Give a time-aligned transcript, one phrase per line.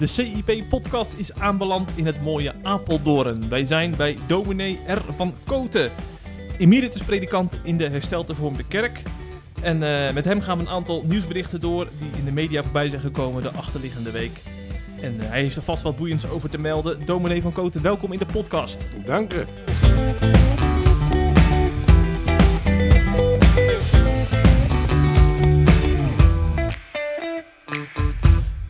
[0.00, 3.48] De CIP-podcast is aanbeland in het mooie Apeldoorn.
[3.48, 5.12] Wij zijn bij dominee R.
[5.14, 5.90] van Koten,
[6.58, 9.02] emeritus predikant in de hersteld hervormde kerk.
[9.62, 12.88] En eh, met hem gaan we een aantal nieuwsberichten door die in de media voorbij
[12.88, 14.42] zijn gekomen de achterliggende week.
[15.00, 17.06] En eh, hij heeft er vast wat boeiends over te melden.
[17.06, 18.78] Dominee van Koten, welkom in de podcast.
[19.04, 19.44] Dank u.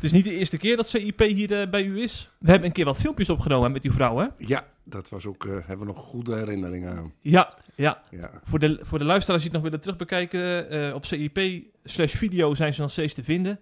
[0.00, 2.30] Het is niet de eerste keer dat CIP hier eh, bij u is.
[2.38, 4.26] We hebben een keer wat filmpjes opgenomen met uw vrouw, hè?
[4.38, 7.12] Ja, dat was ook, eh, hebben we nog goede herinneringen aan.
[7.20, 8.02] Ja, ja.
[8.10, 12.14] Ja, Voor de, voor de luisteraars die het nog willen terugbekijken, eh, op CIP slash
[12.14, 13.60] video zijn ze nog steeds te vinden.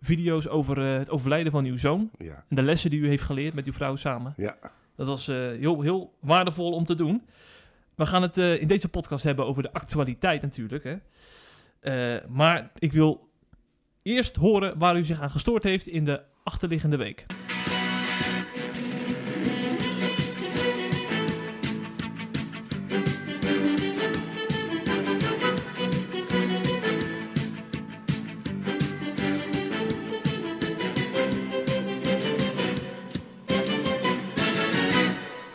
[0.00, 3.54] Video's over het overlijden van uw zoon ja, en de lessen die u heeft geleerd
[3.54, 4.34] met uw vrouw samen.
[4.36, 4.56] ja.
[4.96, 7.22] Dat was heel, heel waardevol om te doen.
[7.94, 10.84] We gaan het in deze podcast hebben over de actualiteit natuurlijk.
[11.80, 12.18] Hè.
[12.28, 13.27] Maar ik wil
[14.08, 17.26] eerst horen waar u zich aan gestoord heeft in de achterliggende week.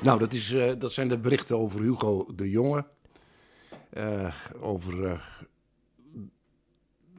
[0.02, 2.86] Nou, dat, is, eh, dat zijn de berichten over Hugo de Jonge.
[3.90, 5.20] Eh, over eh,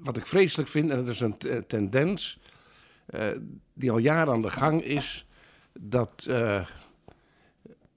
[0.04, 2.38] wat ik vreselijk vind, en dat is een t- tendens
[3.06, 3.28] eh,
[3.72, 5.26] die al jaren aan de gang is,
[5.72, 6.66] dat eh,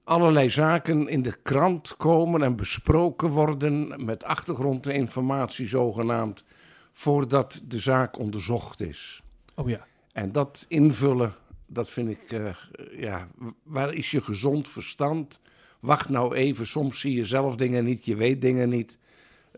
[0.04, 6.44] allerlei zaken in de krant komen en besproken worden met achtergrondinformatie zogenaamd,
[6.90, 9.22] voordat de zaak onderzocht is.
[9.54, 9.86] Oh ja.
[10.12, 11.34] En dat invullen,
[11.66, 12.54] dat vind ik, eh,
[12.96, 13.28] ja,
[13.62, 15.40] waar is je gezond verstand?
[15.80, 18.98] Wacht nou even, soms zie je zelf dingen niet, je weet dingen niet.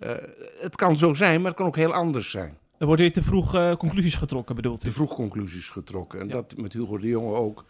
[0.01, 0.15] Eh,
[0.59, 2.59] het kan zo zijn, maar het kan ook heel anders zijn.
[2.79, 4.84] Er worden hier te vroeg eh, conclusies getrokken, bedoelt u?
[4.87, 6.20] Te vroeg conclusies getrokken.
[6.20, 6.33] En Ja.
[6.33, 7.65] dat met Hugo de Jonge ook.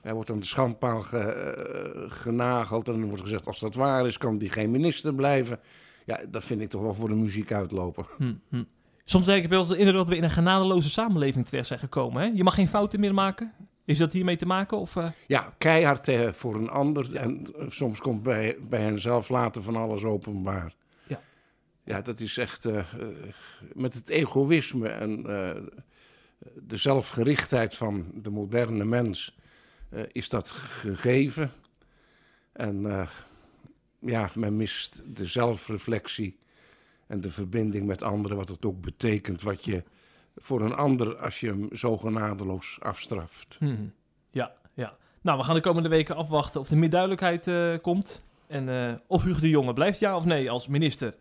[0.00, 4.06] Hij wordt aan de schandpaal ge- eh, genageld en er wordt gezegd, als dat waar
[4.06, 5.58] is, kan die geen minister blijven.
[6.06, 8.06] Ja, dat vind ik toch wel voor de muziek uitlopen.
[8.18, 8.62] Hm, hm.
[9.04, 12.22] Soms denk ik wel eens dat we in een genadeloze samenleving terecht zijn gekomen.
[12.22, 12.28] Hè?
[12.34, 13.52] Je mag geen fouten meer maken.
[13.84, 14.78] Is dat hiermee te maken?
[14.78, 14.96] Of,
[15.26, 17.16] Ja, keihard voor een ander.
[17.16, 20.74] En soms komt bij, bij hen zelf later van alles openbaar.
[21.84, 22.00] Ja.
[22.00, 22.84] Dat is echt eh,
[23.72, 25.62] met het egoïsme en eh,
[26.54, 29.36] de zelfgerichtheid van de moderne mens
[29.88, 31.52] eh, is dat gegeven.
[32.52, 33.08] En
[33.98, 36.38] ja, men mist de zelfreflectie
[37.06, 39.82] en de verbinding met anderen, wat het ook betekent, wat je
[40.36, 43.56] voor een ander als je hem zo genadeloos afstraft.
[43.58, 43.74] hm,
[44.30, 44.96] Ja, ja.
[45.20, 48.22] Nou, we gaan de komende weken afwachten of er meer duidelijkheid komt.
[48.46, 51.14] En of Hugo de Jonge blijft ja of nee als minister.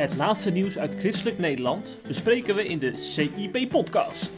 [0.00, 4.30] Het laatste nieuws uit christelijk Nederland bespreken we in de CIP-podcast.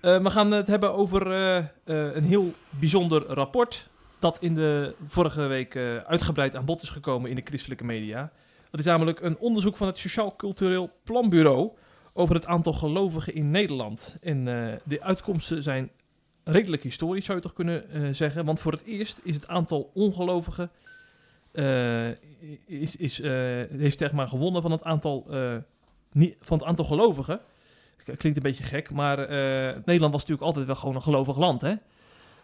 [0.00, 3.88] Eh, we gaan het hebben over eh, eh, een heel bijzonder rapport.
[4.18, 5.76] Dat in de vorige week
[6.06, 8.32] uitgebreid aan bod is gekomen in de christelijke media.
[8.70, 11.70] Dat is namelijk een onderzoek van het Sociaal Cultureel Planbureau.
[12.20, 14.16] Over het aantal gelovigen in Nederland.
[14.20, 15.90] En eh, de uitkomsten zijn
[16.44, 18.44] redelijk historisch, zou je toch kunnen eh, zeggen.
[18.44, 20.70] Want voor het eerst is het aantal ongelovigen.
[21.52, 22.08] eh,
[22.66, 23.22] is, is,
[23.76, 25.26] heeft zeg maar gewonnen van het aantal,
[26.12, 27.40] niet, van het aantal gelovigen.
[28.04, 29.16] Klinkt een beetje gek, maar
[29.84, 31.60] Nederland was natuurlijk altijd wel gewoon een gelovig land.
[31.60, 31.74] Hè?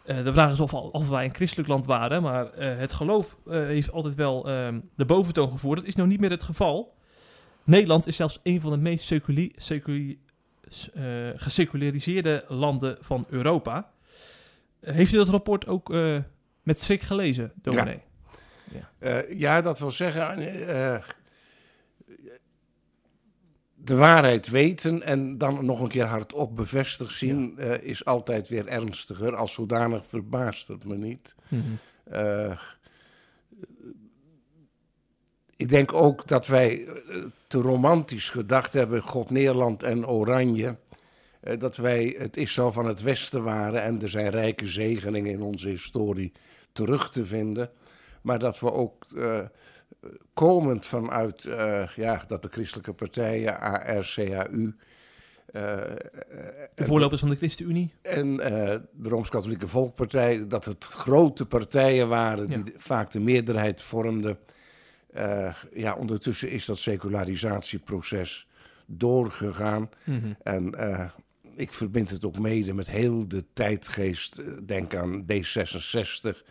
[0.04, 4.14] De vraag is of, of wij een christelijk land waren, maar het geloof heeft altijd
[4.14, 5.78] wel ehm, de boventoon gevoerd.
[5.78, 6.95] Dat is nou niet meer het geval.
[7.66, 9.06] Nederland is zelfs een van de meest
[10.94, 13.90] eh, geseculariseerde landen van Europa.
[14.80, 16.18] Eh, heeft u dat rapport ook eh,
[16.62, 18.00] met schrik gelezen, dominee?
[18.98, 20.38] Eh, ja, dat wil zeggen.
[20.68, 21.02] eh,
[23.74, 28.66] de waarheid weten en dan nog een keer hardop bevestigd zien, eh, is altijd weer
[28.66, 29.36] ernstiger.
[29.36, 31.34] Als zodanig verbaast het me niet.
[31.48, 31.62] Mhm.
[32.04, 32.58] Eh,
[35.56, 40.76] ik denk ook dat wij eh, te romantisch gedacht hebben, God Nederland en Oranje.
[41.40, 45.42] eh, dat wij het Israël van het Westen waren en er zijn rijke zegeningen in
[45.42, 46.32] onze historie
[46.72, 47.70] terug te vinden.
[48.22, 49.38] Maar dat we ook eh,
[50.34, 54.74] komend vanuit eh, ja, dat de christelijke partijen, AR, CAU.
[55.46, 55.62] eh,
[56.74, 57.92] De voorlopers van de ChristenUnie.
[58.02, 62.70] en de Rooms-Katholieke Volkpartij, dat het grote partijen waren die Ja.
[62.76, 64.38] vaak de meerderheid vormden.
[65.16, 68.46] Eh, ja, ondertussen is dat secularisatieproces
[68.86, 69.88] doorgegaan.
[70.04, 70.32] Mhm.
[70.42, 71.10] En eh,
[71.54, 74.38] ik verbind het ook mede met heel de tijdgeest.
[74.38, 76.42] Eh, Denk aan D66,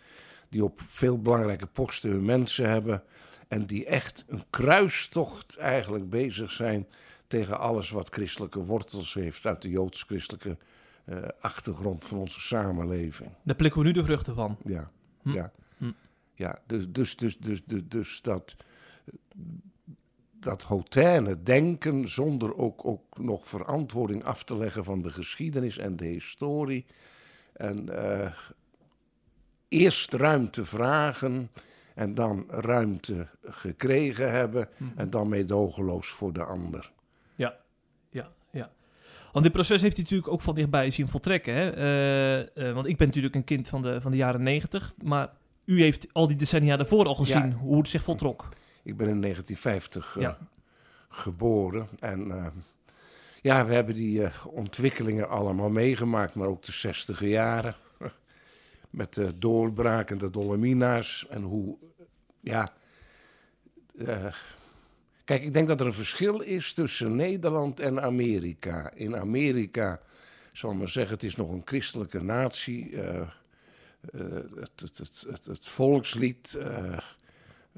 [0.48, 3.02] die op veel belangrijke posten hun mensen hebben.
[3.48, 6.86] En die echt een kruistocht eigenlijk bezig zijn
[7.26, 10.56] tegen alles wat christelijke wortels heeft uit de joods-christelijke
[11.08, 13.30] uh, achtergrond van onze samenleving.
[13.42, 14.56] Daar plikken we nu de vruchten van.
[14.64, 14.90] Ja,
[15.22, 15.32] Hm.
[15.32, 15.52] ja.
[16.36, 18.56] Ja dus, dus, dus, dus, dus, dus dat,
[20.40, 25.96] dat hautaine denken zonder ook, ook nog verantwoording af te leggen van de geschiedenis en
[25.96, 26.86] de historie.
[27.52, 28.32] En eh,
[29.68, 31.50] eerst ruimte vragen
[31.94, 36.92] en dan ruimte gekregen hebben en dan meedogenloos voor de ander.
[37.34, 37.56] Ja,
[38.10, 38.70] ja, ja.
[39.32, 41.54] Want dit proces heeft u natuurlijk ook van dichtbij zien voltrekken.
[41.54, 41.70] Hè?
[41.70, 44.94] Eh, eh, want ik ben natuurlijk een kind van de, van de jaren negentig.
[45.02, 45.30] Maar
[45.66, 47.56] u heeft al die decennia daarvoor al gezien Ja.
[47.56, 48.48] hoe het zich voltrok.
[48.82, 50.38] Ik ben in 1950 eh, Ja.
[51.08, 52.46] geboren en eh,
[53.42, 57.74] ja, we hebben die eh, ontwikkelingen allemaal meegemaakt, maar ook de 60 jaren.
[58.90, 61.76] Met de doorbraak en de Dolomina's en hoe,
[62.40, 62.72] ja...
[65.24, 68.90] kijk, ik denk dat er een verschil is tussen Nederland en Amerika.
[68.94, 70.00] In Amerika,
[70.52, 72.94] zal ik maar zeggen, het is nog een christelijke natie.
[74.12, 74.20] Eh,
[74.56, 76.98] het, het, het, het, volkslied, eh,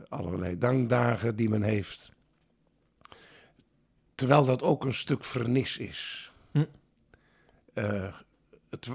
[0.08, 2.12] allerlei dankdagen die men heeft.
[4.14, 6.32] Terwijl dat ook een stuk vernis is.
[6.50, 6.64] Hm.
[7.74, 8.14] Eh,
[8.70, 8.88] het,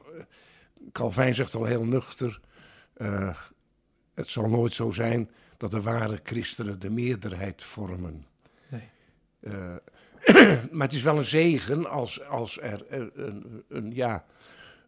[0.91, 2.39] Calvijn zegt al heel nuchter:
[4.13, 8.25] het zal nooit zo zijn dat de ware christenen de meerderheid vormen.
[8.69, 8.89] Nee.
[10.71, 14.25] Maar het is wel een zegen als, als er een, een, een, ja,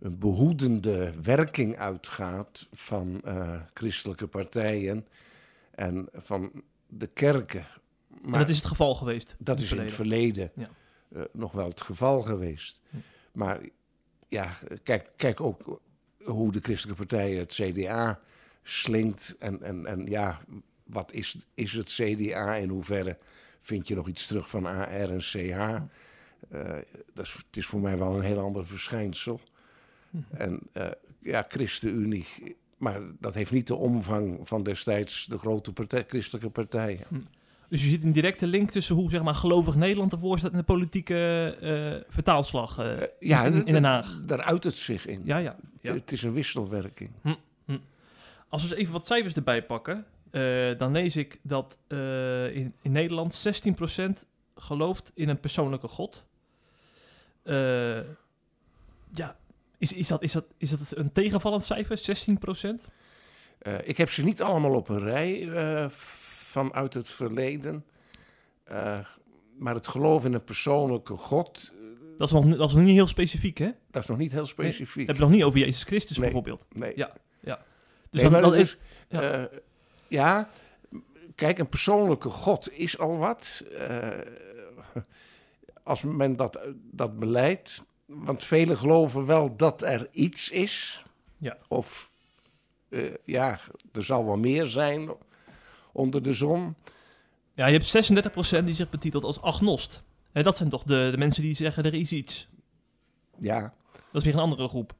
[0.05, 5.07] een behoedende werking uitgaat van eh, christelijke partijen
[5.71, 6.51] en van
[6.87, 7.67] de kerken.
[8.07, 9.35] Maar en dat is het geval geweest.
[9.39, 10.69] dat is in het verleden Ja.
[11.13, 12.81] eh, nog wel het geval geweest.
[12.89, 12.97] Hm.
[13.31, 13.59] Maar
[14.27, 15.81] ja, kijk, kijk ook
[16.23, 18.19] hoe de christelijke partijen het CDA
[18.63, 19.35] slinkt.
[19.39, 20.41] En, en, en ja,
[20.83, 22.55] wat is, is het CDA?
[22.55, 23.17] In hoeverre
[23.59, 25.59] vind je nog iets terug van AR en CH?
[25.59, 25.81] Eh,
[27.13, 29.39] dat is, het is voor mij wel een heel ander verschijnsel.
[30.37, 30.87] En eh,
[31.19, 32.25] ja, ChristenUnie.
[32.77, 37.05] Maar dat heeft niet de omvang van destijds de grote partij, christelijke partijen.
[37.69, 40.57] Dus je ziet een directe link tussen hoe zeg maar, gelovig Nederland ervoor staat en
[40.57, 44.21] de politieke eh, vertaalslag eh, ja, in, in Den Haag.
[44.25, 45.21] Daar uit het zich in.
[45.25, 45.55] Ja, ja.
[45.81, 45.93] ja.
[45.93, 47.11] Het is een wisselwerking.
[48.49, 52.73] Als we eens even wat cijfers erbij pakken, eh, dan lees ik dat eh, in,
[52.81, 53.47] in Nederland
[53.97, 54.11] 16%
[54.55, 56.25] gelooft in een persoonlijke God.
[57.43, 57.99] Eh,
[59.11, 59.37] ja,
[59.77, 61.99] is, is, dat, is, dat, is dat een tegenvallend cijfer,
[62.87, 62.91] 16%?
[63.59, 67.85] Eh, ik heb ze niet allemaal op een rij eh, vanuit het verleden.
[68.63, 68.99] Eh,
[69.57, 71.71] maar het geloof in een persoonlijke God,
[72.17, 73.69] Dat is, nog, dat is nog niet heel specifiek, hè?
[73.91, 75.07] dat is nog niet heel specifiek.
[75.07, 76.25] Heb je nog niet over Jezus Christus Nee.
[76.25, 76.65] bijvoorbeeld.
[76.73, 76.93] nee.
[76.95, 77.13] Ja.
[78.09, 79.21] Dus Nee, dan, dus, is, ja.
[79.21, 79.49] ja.
[80.07, 80.49] ja,
[81.35, 83.63] kijk, een persoonlijke God is al wat.
[85.83, 86.59] Als men dat,
[86.91, 87.83] dat beleidt.
[88.05, 91.03] Want velen geloven wel dat er iets is.
[91.37, 91.57] Ja.
[91.67, 92.11] Of
[92.89, 93.59] eh, ja,
[93.93, 95.09] er zal wel meer zijn
[95.91, 96.75] onder de zon.
[97.53, 100.03] ja, je hebt 36% die zich betitelt als agnost.
[100.31, 102.47] Hè, dat zijn toch de, de mensen die zeggen er is iets.
[103.39, 103.73] Ja,
[104.11, 104.93] Dat is weer een andere groep.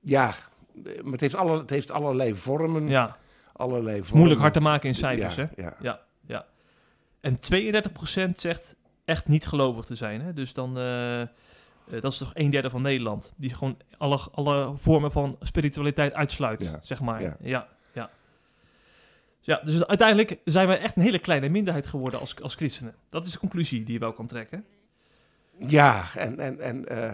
[0.00, 0.34] ja.
[1.02, 2.88] Maar het heeft, alle, het heeft allerlei vormen.
[2.88, 3.18] Ja,
[3.52, 4.16] Allerlei vormen.
[4.16, 5.62] moeilijk hard te maken in cijfers, ja, hè?
[5.62, 5.76] Ja.
[5.80, 6.46] Ja, ja.
[7.20, 10.20] En 32% zegt echt niet gelovig te zijn.
[10.20, 10.32] Hè?
[10.32, 11.28] Dus dan, eh, eh,
[12.00, 13.32] dat is toch een derde van Nederland.
[13.36, 17.22] Die gewoon alle, alle vormen van spiritualiteit uitsluit, Ja, zeg maar.
[17.22, 17.36] Ja.
[17.40, 17.68] ja.
[17.92, 18.10] Ja,
[19.40, 19.60] ja.
[19.64, 22.94] dus uiteindelijk zijn wij echt een hele kleine minderheid geworden als, als christenen.
[23.08, 24.64] Dat is de conclusie die je wel kan trekken.
[25.58, 27.12] Ja, en, en, en eh,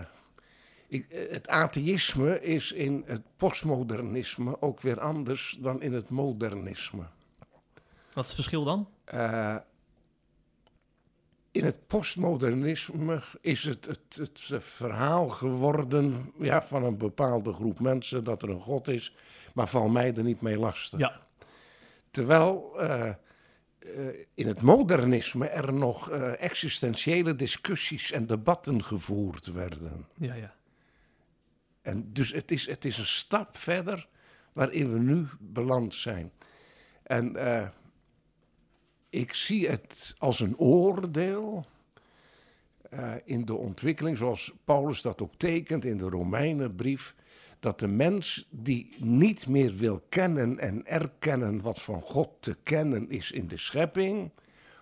[0.89, 7.03] ik, het atheïsme is in het postmodernisme ook weer anders dan in het modernisme.
[8.13, 8.89] Wat is het verschil dan?
[9.05, 9.57] Eh,
[11.50, 18.25] in het postmodernisme is het, het, het verhaal geworden ja, van een bepaalde groep mensen
[18.25, 19.14] dat er een God is,
[19.54, 20.99] maar val mij er niet mee lastig.
[20.99, 21.21] Ja.
[22.11, 23.16] Terwijl eh, eh,
[24.35, 30.07] in het modernisme er nog eh, existentiële discussies en debatten gevoerd werden.
[30.16, 30.54] Ja, ja.
[31.83, 34.09] En dus het is, het is een stap verder
[34.52, 36.33] waarin we nu beland zijn.
[37.02, 37.37] En
[39.11, 41.67] ik zie het als een oordeel
[42.90, 47.14] eh, in de ontwikkeling, zoals Paulus dat ook tekent in de Romeinenbrief,
[47.61, 53.11] dat de mens die niet meer wil kennen en erkennen wat van God te kennen
[53.11, 54.31] is in de schepping,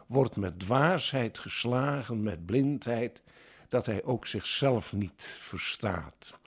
[0.06, 3.23] wordt met dwaasheid geslagen, met blindheid,
[3.68, 6.38] dat hij ook zichzelf niet verstaat.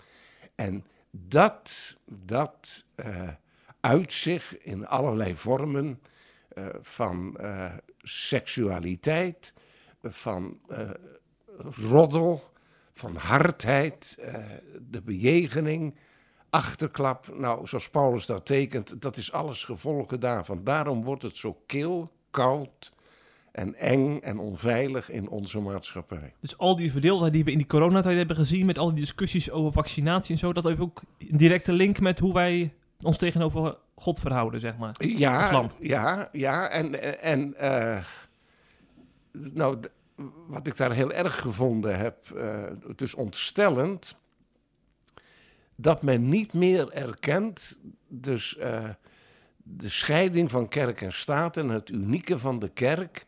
[0.56, 3.30] En dat, dat uh,
[3.80, 6.00] uit zich in allerlei vormen
[6.58, 7.66] uh, van uh,
[8.02, 9.54] seksualiteit,
[10.04, 10.60] van
[11.90, 12.44] roddel,
[12.94, 14.18] van hardheid,
[14.90, 15.96] de bejegening,
[16.50, 17.38] achterklap.
[17.38, 20.64] Nou, zoals Paulus dat tekent, dat is alles gevolgen daarvan.
[20.64, 22.94] Daarom wordt het zo kil, koud
[23.52, 26.34] en eng en onveilig in onze maatschappij.
[26.40, 29.52] Dus al die verdeeldheid die we in die coronatijd hebben gezien, met al die discussies
[29.52, 33.78] over vaccinatie en zo, dat heeft ook een directe link met hoe wij ons tegenover
[34.02, 34.96] God verhouden, zeg maar.
[34.98, 36.70] Ja, ja, ja.
[36.70, 38.04] En, en uh,
[39.32, 39.80] nou,
[40.48, 44.16] wat ik daar heel erg gevonden heb, uh, het is ontstellend
[45.76, 48.90] dat men niet meer erkent, dus uh,
[49.58, 53.26] de scheiding van kerk en staat en het unieke van de kerk.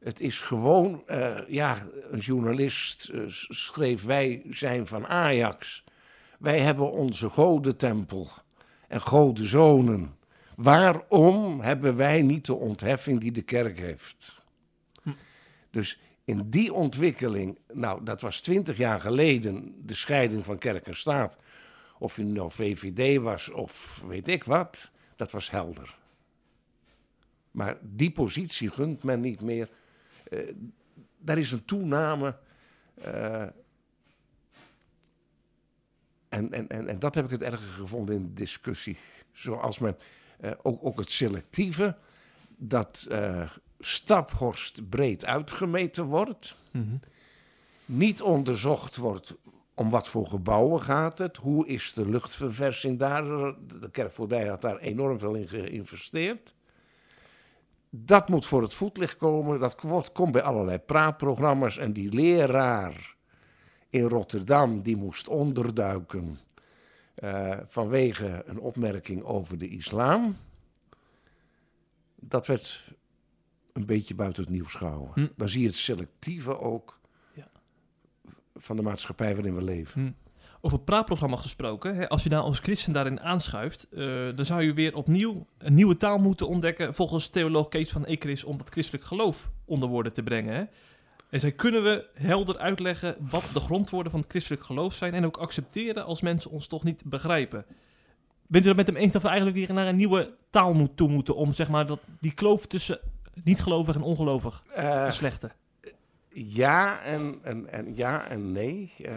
[0.00, 5.84] Het is gewoon, uh, ja, een journalist uh, schreef: Wij zijn van Ajax.
[6.38, 8.28] Wij hebben onze godentempel
[8.92, 10.16] en godenzonen.
[10.56, 14.42] Waarom hebben wij niet de ontheffing die de kerk heeft?
[15.02, 15.10] Hm.
[15.70, 20.96] Dus in die ontwikkeling, nou, dat was twintig jaar geleden, de scheiding van kerk en
[20.96, 21.38] staat.
[21.98, 25.98] Of je nou VVD was of weet ik wat, dat was helder.
[27.50, 29.68] Maar die positie gunt men niet meer.
[30.30, 30.40] Uh,
[31.18, 32.36] daar is een toename.
[33.06, 33.46] Uh,
[36.32, 38.96] en, en, en, en dat heb ik het erger gevonden in de discussie.
[39.32, 39.96] Zoals men
[40.40, 41.96] uh, ook, ook het selectieve,
[42.56, 43.08] dat
[43.78, 46.56] Staphorst breed uitgemeten wordt.
[46.70, 47.00] Mm -hmm.
[47.84, 49.36] Niet onderzocht wordt
[49.74, 51.36] om wat voor gebouwen gaat het?
[51.36, 53.24] Hoe is de luchtverversing daar?
[53.80, 56.54] De Kerkvoordij had daar enorm veel in geïnvesteerd.
[57.90, 59.60] Dat moet voor het voetlicht komen.
[59.60, 61.78] Dat komt bij allerlei praatprogramma's.
[61.78, 63.16] En die leraar
[63.92, 66.38] in Rotterdam, die moest onderduiken
[67.24, 70.36] uh, vanwege een opmerking over de islam.
[72.16, 72.94] Dat werd
[73.72, 75.10] een beetje buiten het nieuws gehouden.
[75.14, 75.26] Hm.
[75.36, 77.00] Dan zie je het selectieve ook
[78.54, 80.02] van de maatschappij waarin we leven.
[80.02, 80.12] Hm.
[80.60, 84.74] Over praatprogramma gesproken, hè, als je daar als christen daarin aanschuift, uh, dan zou je
[84.74, 89.04] weer opnieuw een nieuwe taal moeten ontdekken, volgens theoloog Kees van Ekeris, om het christelijk
[89.04, 90.54] geloof onder woorden te brengen.
[90.54, 90.64] Hè.
[91.32, 95.24] En zij kunnen we helder uitleggen wat de grondwoorden van het christelijk geloof zijn en
[95.24, 97.64] ook accepteren als mensen ons toch niet begrijpen.
[98.46, 101.08] Bent u het met hem eens dat we eigenlijk weer naar een nieuwe taal toe
[101.08, 103.00] moeten om zeg maar, dat, die kloof tussen
[103.44, 105.52] niet-gelovig en ongelovig uh, te slechten?
[106.28, 108.92] Ja en, en, en, ja en nee.
[108.98, 109.10] Uh,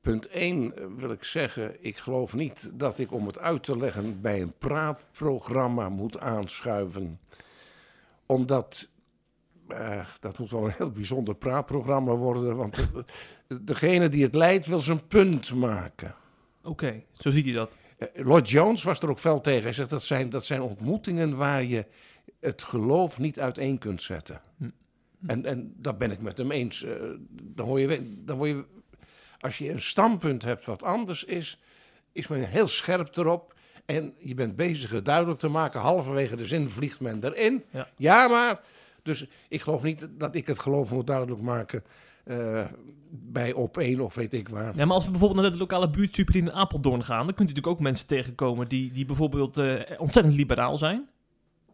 [0.00, 4.20] punt 1 wil ik zeggen, ik geloof niet dat ik om het uit te leggen
[4.20, 7.20] bij een praatprogramma moet aanschuiven.
[8.26, 8.88] Omdat,
[9.68, 12.76] uh, dat moet wel een heel bijzonder praatprogramma worden, want
[13.46, 16.14] de, degene die het leidt wil zijn punt maken.
[16.60, 17.76] Oké, okay, zo ziet hij dat.
[17.98, 19.62] Uh, Lord Jones was er ook fel tegen.
[19.62, 21.84] Hij zegt dat zijn, dat zijn ontmoetingen waar je
[22.40, 24.40] het geloof niet uiteen kunt zetten.
[24.56, 24.64] Hm.
[25.18, 25.30] hm.
[25.30, 26.84] En, en dat ben ik met hem eens.
[26.84, 26.92] Uh,
[27.30, 28.64] dan, hoor je, dan word je,
[29.40, 31.60] als je een standpunt hebt wat anders is,
[32.12, 33.56] is men heel scherp erop.
[33.86, 35.80] En je bent bezig het duidelijk te maken.
[35.80, 37.64] Halverwege de zin vliegt men erin.
[37.70, 38.60] Ja, ja maar.
[39.02, 41.82] Dus ik geloof niet dat ik het geloof moet duidelijk maken.
[42.24, 42.64] Uh,
[43.10, 44.76] bij op één of weet ik waar.
[44.76, 47.52] Ja, maar als we bijvoorbeeld naar de lokale buurtsuper in Apeldoorn gaan, dan kunt u
[47.52, 51.08] natuurlijk ook mensen tegenkomen die, die bijvoorbeeld uh, ontzettend liberaal zijn.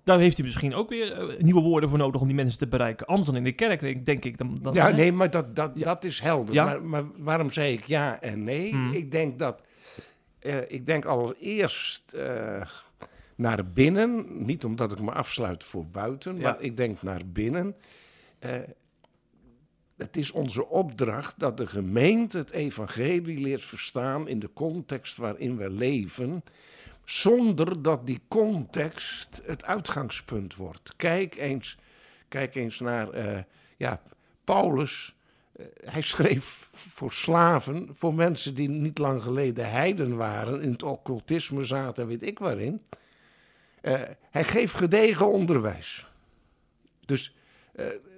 [0.04, 2.66] Daar heeft hij misschien ook weer uh, nieuwe woorden voor nodig om die mensen te
[2.66, 3.06] bereiken.
[3.06, 4.38] Anders dan in de kerk, denk ik.
[4.38, 5.84] Dan, dan ja, nee, maar dat, dat, ja.
[5.84, 6.54] dat is helder.
[6.54, 6.64] Ja?
[6.64, 8.70] Maar, maar, waarom zei ik ja en nee?
[8.70, 8.92] Hmm.
[8.92, 9.62] Ik denk dat...
[10.68, 12.16] Ik denk allereerst
[13.34, 14.44] naar binnen.
[14.44, 16.42] Niet omdat ik me afsluit voor buiten, ja.
[16.42, 17.76] maar ik denk naar binnen.
[19.96, 25.56] het is onze opdracht dat de gemeente het evangelie leert verstaan in de context waarin
[25.56, 26.42] we leven
[27.04, 30.96] zonder dat die context het uitgangspunt wordt.
[30.96, 31.78] Kijk eens,
[32.28, 33.38] kijk eens naar uh,
[33.76, 34.02] ja,
[34.44, 35.14] Paulus.
[35.56, 40.82] Uh, hij schreef voor slaven, voor mensen die niet lang geleden heiden waren, in het
[40.82, 42.82] occultisme zaten, weet ik waarin.
[43.84, 46.06] Uh, hij geeft gedegen onderwijs.
[47.04, 47.36] Dus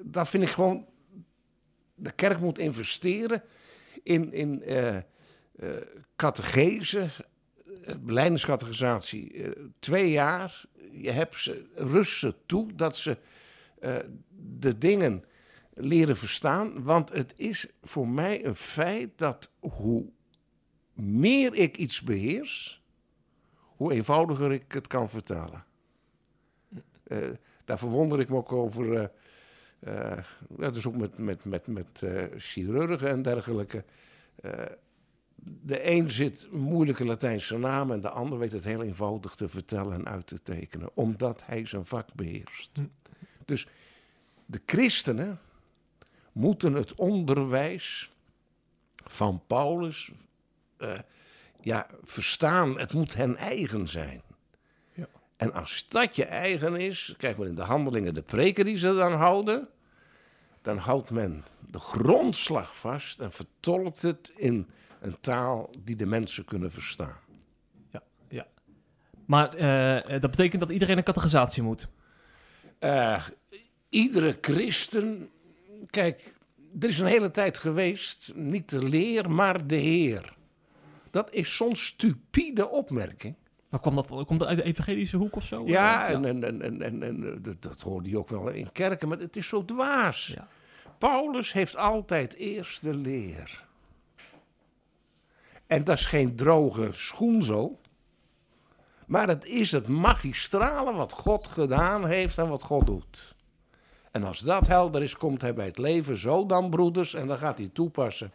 [0.03, 0.87] dat vind ik gewoon.
[1.95, 3.43] De kerk moet investeren
[4.03, 4.63] in, in
[6.17, 7.09] catechese,
[9.35, 10.65] uh, twee jaar.
[10.93, 13.19] Je hebt ze, rust ze toe dat ze
[14.59, 15.25] de dingen
[15.75, 16.83] leren verstaan.
[16.83, 20.07] Want het is voor mij een feit dat hoe
[20.93, 22.83] meer ik iets beheers,
[23.77, 25.65] hoe eenvoudiger ik het kan vertalen.
[27.07, 27.29] Uh,
[27.65, 29.01] daar verwonder ik me ook over.
[29.01, 29.09] eh
[29.81, 30.19] eh,
[30.49, 33.85] dat is ook met, met, met, met eh, chirurgen en dergelijke.
[34.43, 34.53] Eh,
[35.63, 39.93] de een zit moeilijke Latijnse namen en de ander weet het heel eenvoudig te vertellen
[39.93, 42.71] en uit te tekenen, omdat hij zijn vak beheerst.
[42.75, 42.83] Hm.
[43.45, 43.67] Dus
[44.47, 45.39] de christenen
[46.33, 48.13] moeten het onderwijs
[49.05, 50.13] van Paulus
[50.77, 50.99] eh,
[51.67, 52.79] ja, verstaan.
[52.79, 54.23] Het moet hen eigen zijn.
[54.95, 55.07] Ja.
[55.37, 58.95] En als dat je eigen is, kijk maar in de handelingen, de preken die ze
[58.95, 59.69] dan houden,
[60.63, 64.69] dan houdt men de grondslag vast en vertolkt het in
[65.01, 67.17] een taal die de mensen kunnen verstaan.
[69.25, 71.89] Maar eh, dat betekent dat iedereen een categorisatie moet.
[72.79, 73.27] Eh,
[73.89, 75.31] iedere christen,
[75.91, 76.35] kijk,
[76.81, 80.36] er is een hele tijd geweest, niet de leer, maar de Heer.
[81.17, 83.35] Dat is zo'n stupide opmerking.
[83.69, 85.67] Maar kwam dat, komt dat uit de evangelische hoek of zo?
[85.67, 89.09] Ja, Eh, en, en, en, en, en, en dat, hoorde je ook wel in kerken,
[89.09, 90.37] maar het is zo dwaas.
[90.99, 93.65] Paulus heeft altijd eerst de leer.
[95.67, 97.81] En dat is geen droge schoenzel,
[99.07, 103.35] maar het is het magistrale wat God gedaan heeft en wat God doet.
[104.11, 107.39] En als dat helder is, komt hij bij het leven zo dan, broeders, en dan
[107.39, 108.33] gaat hij toepassen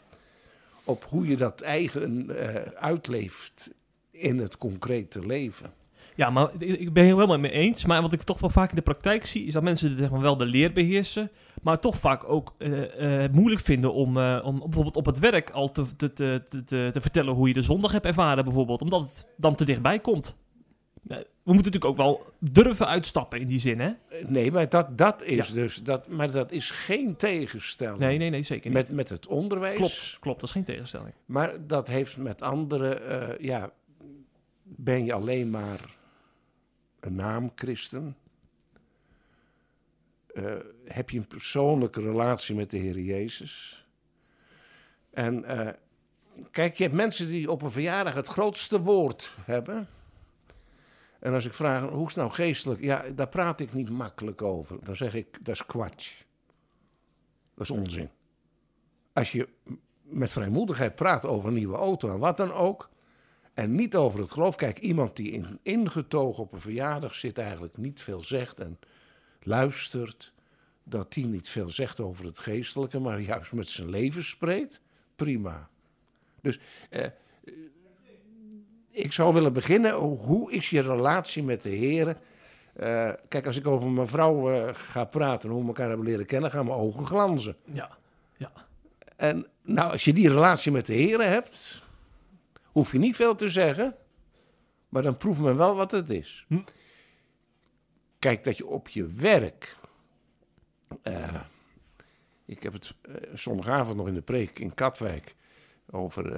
[0.92, 3.72] op hoe je dat eigen eh, uitleeft
[4.12, 5.74] in het concrete leven.
[6.16, 7.86] Ja, maar ik ben het helemaal mee eens.
[7.86, 10.22] Maar wat ik toch wel vaak in de praktijk zie, is dat mensen zeg maar,
[10.22, 11.32] wel de leer beheersen,
[11.62, 15.96] maar toch vaak ook eh, moeilijk vinden om, om bijvoorbeeld op het werk al te,
[15.96, 19.66] te, te- te vertellen hoe je de zondag hebt ervaren, bijvoorbeeld, omdat het dan te
[19.66, 20.36] dichtbij komt.
[21.02, 23.94] We moeten natuurlijk ook wel durven uitstappen in die zin, hè?
[24.10, 25.54] Eh, Nee, maar dat, dat is Ja.
[25.54, 28.74] dus, dat, maar dat is geen tegenstelling Nee, nee, nee, zeker niet.
[28.74, 29.76] met, met het onderwijs.
[29.76, 31.14] Klopt, klopt, dat is geen tegenstelling.
[31.26, 33.72] Maar dat heeft met andere, eh, ja,
[34.64, 35.96] ben je alleen maar
[37.00, 38.16] een naamchristen?
[40.34, 40.56] Eh,
[40.86, 43.86] heb je een persoonlijke relatie met de Heer Jezus?
[45.12, 45.46] En
[46.52, 49.88] kijk, je hebt mensen die op een verjaardag het grootste woord hebben.
[51.22, 52.82] En als ik vraag, hoe is het nou geestelijk?
[52.82, 54.78] Ja, daar praat ik niet makkelijk over.
[54.84, 56.22] Dan zeg ik, dat is kwatsch.
[57.54, 58.10] Dat is onzin.
[59.14, 59.48] Als je
[60.02, 62.90] met vrijmoedigheid praat over een nieuwe auto en wat dan ook.
[63.54, 64.56] En niet over het geloof.
[64.56, 68.80] Kijk, iemand die in, ingetogen op een verjaardag zit, eigenlijk niet veel zegt en
[69.42, 70.34] luistert.
[70.84, 74.82] Dat die niet veel zegt over het geestelijke, maar juist met zijn leven spreekt.
[75.16, 75.70] Prima.
[76.42, 77.08] Dus eh,
[78.92, 79.94] ik zou willen beginnen.
[79.96, 82.18] Hoe is je relatie met de Heer?
[82.74, 86.06] Eh, kijk, als ik over mijn vrouw eh, ga praten en hoe we elkaar hebben
[86.06, 87.56] leren kennen, gaan mijn ogen glanzen.
[87.74, 87.98] Ja,
[88.38, 88.52] ja.
[89.16, 91.84] En nou, als je die relatie met de Heer hebt,
[92.64, 93.96] hoef je niet veel te zeggen,
[94.90, 96.46] maar dan proeft men wel wat het is.
[96.48, 96.60] Hm.
[98.20, 99.76] Kijk, dat je op je werk.
[101.02, 101.42] eh,
[102.46, 102.94] ik heb het
[103.34, 105.36] zondagavond nog in de preek in Katwijk
[105.92, 106.36] over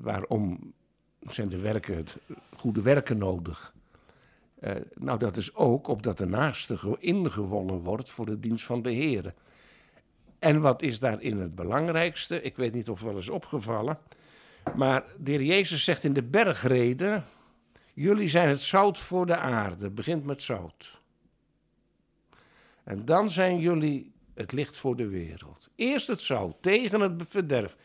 [0.00, 0.72] waarom
[1.20, 2.16] zijn de werken, het
[2.56, 3.74] goede werken nodig.
[4.60, 8.82] Eh, nou, dat is ook opdat de naaste ge- ingewonnen wordt voor de dienst van
[8.82, 9.34] de Heer.
[10.38, 12.42] En wat is daarin het belangrijkste?
[12.42, 13.98] Ik weet niet of wel eens opgevallen.
[14.76, 17.24] Maar de Heer Jezus zegt in de bergreden:
[17.94, 19.90] Jullie zijn het zout voor de aarde.
[19.90, 21.00] Begint met zout.
[22.84, 25.70] En dan zijn jullie het licht voor de wereld.
[25.74, 27.76] Eerst het zout tegen het verderf.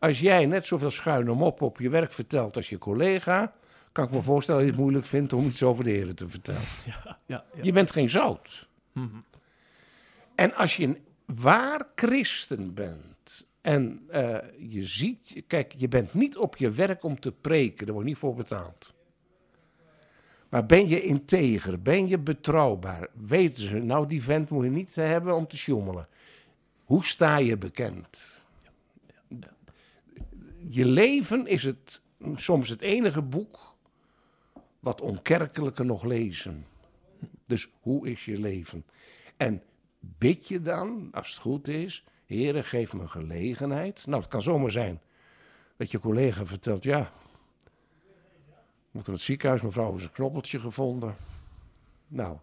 [0.00, 3.52] Als jij net zoveel schuine mop op je werk vertelt als je collega,
[3.92, 6.28] kan ik me voorstellen dat je het moeilijk vindt om iets over de Heer te
[6.28, 6.60] vertellen.
[6.86, 7.62] Ja, ja, ja.
[7.62, 8.68] Je bent geen zout.
[8.92, 9.16] Mhm.
[10.34, 16.36] En als je een waar christen bent en eh, je ziet, kijk, je bent niet
[16.36, 18.94] op je werk om te preken, daar wordt niet voor betaald.
[20.48, 24.94] Maar ben je integer, ben je betrouwbaar, weten ze, nou die vent moet je niet
[24.94, 26.08] hebben om te sjoemelen.
[26.84, 28.22] Hoe sta je bekend?
[30.68, 32.02] Je leven is het,
[32.34, 33.76] soms het enige boek
[34.80, 36.66] wat onkerkelijke nog lezen.
[37.46, 38.84] Dus hoe is je leven?
[39.36, 39.62] En
[40.00, 44.06] bid je dan, als het goed is, Heere, geef me gelegenheid.
[44.06, 45.00] Nou, het kan zomaar zijn
[45.76, 47.12] dat je collega vertelt, ja,
[48.90, 51.16] moet in het ziekenhuis, mevrouw is een knoppeltje gevonden.
[52.08, 52.36] Nou,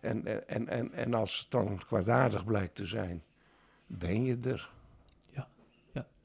[0.00, 3.22] en, en, en, en als het dan kwaadaardig blijkt te zijn,
[3.86, 4.72] ben je er.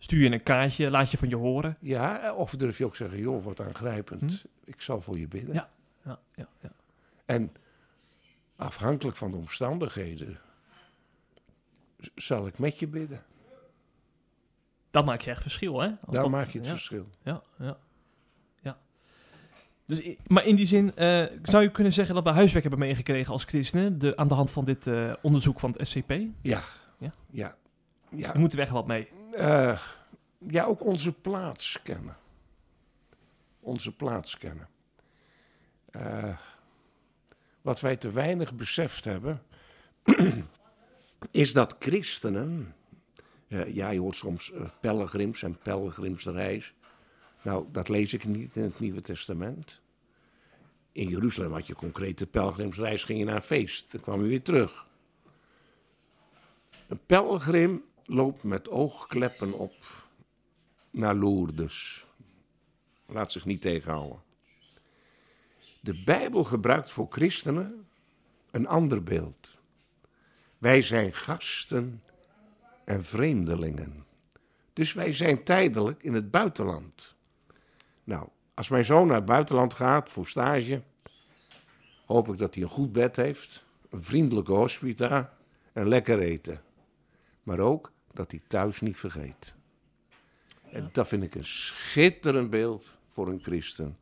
[0.02, 1.78] Stuur je een kaartje, laat je van je horen.
[1.80, 4.70] Ja, of durf je ook zeggen, joh, wat aangrijpend, Hm?
[4.70, 5.54] ik zal voor je bidden.
[5.54, 5.70] Ja.
[6.06, 6.72] Ja, ja, ja.
[7.26, 7.52] En
[8.56, 10.40] afhankelijk van de omstandigheden
[12.16, 13.24] zal ik met je bidden.
[14.92, 15.88] Dat maakt je echt verschil, hè?
[16.06, 17.10] Als dat- maak je het ja, verschil.
[17.24, 17.78] Ja, ja,
[18.62, 18.78] ja.
[19.86, 23.32] Dus, maar in die zin eh, zou je kunnen zeggen dat we huiswerk hebben meegekregen
[23.34, 26.10] als christenen de, aan de hand van dit eh, onderzoek van het SCP.
[26.42, 26.64] Ja.
[26.98, 27.14] Ja?
[27.30, 27.56] Ja.
[28.10, 28.28] Ja.
[28.28, 29.10] Daar moeten we echt wat mee.
[29.40, 29.80] Eh,
[30.48, 32.18] ja, ook onze plaats kennen.
[33.60, 34.68] Onze plaats kennen.
[35.92, 36.38] Eh,
[37.62, 39.42] wat wij te weinig beseft hebben,
[41.32, 42.76] is dat christenen.
[43.48, 46.74] eh, ja, je hoort soms pelgrims en pelgrimsreis.
[47.42, 49.82] Nou, dat lees ik niet in het Nieuwe Testament.
[50.92, 54.42] In Jeruzalem had je concrete pelgrimsreis, ging je naar een feest, dan kwam je weer
[54.42, 54.88] terug.
[56.88, 59.74] Een pelgrim loopt met oogkleppen op
[60.90, 62.06] naar Lourdes.
[63.06, 64.22] Laat zich niet tegenhouden.
[65.82, 67.88] De Bijbel gebruikt voor christenen
[68.52, 69.58] een ander beeld.
[70.58, 72.04] Wij zijn gasten
[72.84, 74.06] en vreemdelingen.
[74.74, 77.16] Dus wij zijn tijdelijk in het buitenland.
[78.04, 80.82] Nou, als mijn zoon naar het buitenland gaat voor stage,
[82.06, 85.38] hoop ik dat hij een goed bed heeft, een vriendelijke hospita
[85.74, 86.62] en lekker eten.
[87.44, 89.56] Maar ook dat hij thuis niet vergeet.
[90.72, 93.98] En dat vind ik een schitterend beeld voor een christen.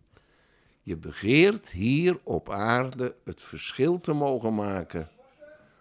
[0.81, 5.09] Je begeert hier op aarde het verschil te mogen maken,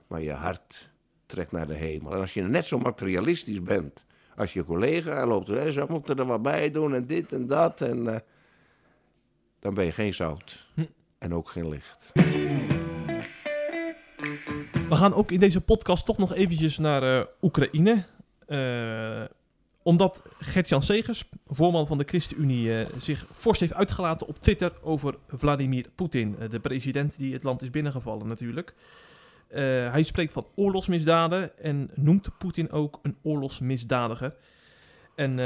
[0.07, 0.91] maar je hart
[1.27, 2.13] trekt naar de hemel.
[2.13, 6.27] En als je net zo materialistisch bent als je collega, loopt er, ze moeten er
[6.27, 8.21] wat bij doen en dit en dat, en, eh,
[9.61, 10.71] dan ben je geen zout
[11.19, 12.13] en ook geen licht.
[14.89, 18.05] We gaan ook in deze podcast toch nog eventjes naar eh, Oekraïne.
[18.47, 19.23] Eh,
[19.83, 25.15] omdat Gert-Jan Segers, voorman van de ChristenUnie, eh, zich fors heeft uitgelaten op Twitter over
[25.29, 28.75] Vladimir Poetin, eh, de president die het land is binnengevallen natuurlijk.
[29.91, 34.35] Hij spreekt van oorlogsmisdaden en noemt Poetin ook een oorlogsmisdadiger.
[35.15, 35.37] En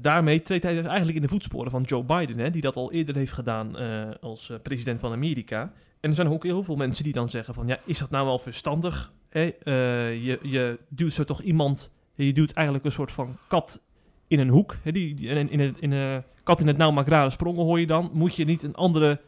[0.00, 2.92] daarmee treedt hij dus eigenlijk in de voetsporen van Joe Biden, hè, die dat al
[2.92, 3.76] eerder heeft gedaan
[4.20, 5.72] als president van Amerika.
[6.00, 8.26] En er zijn ook heel veel mensen die dan zeggen van, ja, is dat nou
[8.26, 9.12] wel verstandig?
[9.30, 11.90] Je, je duwt zo toch iemand,
[12.26, 13.80] je duwt eigenlijk een soort van kat
[14.28, 14.76] in een hoek.
[14.82, 14.92] Hè?
[14.92, 18.10] Die, die, in, in, in kat in het nauw maakt rare sprongen, hoor je dan.
[18.12, 19.20] Moet je niet een andere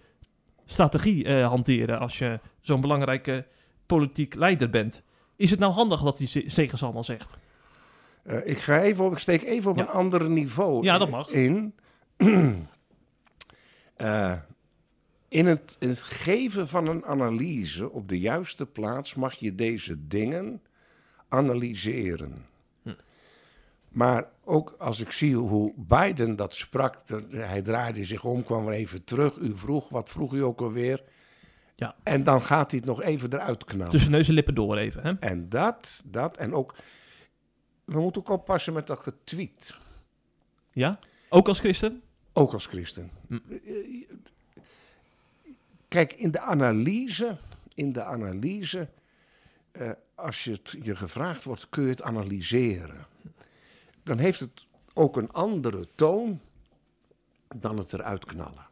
[0.65, 3.47] strategie eh, hanteren als je zo'n belangrijke
[3.87, 5.03] politiek leider bent?
[5.37, 7.37] Is het nou handig wat die Ze- Segers allemaal zegt?
[8.23, 9.83] Eh, ik ga even op, ik steek even op Ja.
[9.83, 11.29] een ander niveau Ja, dat mag.
[11.31, 11.75] in.
[13.97, 14.33] Eh,
[15.29, 20.07] in, het, in het geven van een analyse op de juiste plaats mag je deze
[20.07, 20.63] dingen
[21.29, 22.47] analyseren.
[23.95, 26.99] Maar ook als ik zie hoe Biden dat sprak,
[27.31, 29.37] hij draaide zich om, kwam er even terug.
[29.37, 31.03] U vroeg, wat vroeg u ook alweer?
[31.75, 31.95] Ja.
[32.03, 33.91] En dan gaat hij het nog even eruit knallen.
[33.91, 35.13] Tussen neus en lippen door even, hè?
[35.21, 36.75] En dat, dat, en ook,
[37.85, 39.77] we moeten ook oppassen met dat getweet.
[40.73, 40.99] Ja?
[41.29, 42.03] Ook als christen?
[42.33, 43.11] Ook als christen.
[43.27, 43.39] Hm.
[45.89, 47.37] Kijk, in de analyse,
[47.75, 48.89] in de analyse,
[49.73, 53.13] eh, als je het je gevraagd wordt, kun je het analyseren.
[54.05, 56.41] Dan heeft het ook een andere toon
[57.57, 58.67] dan het eruit knallen.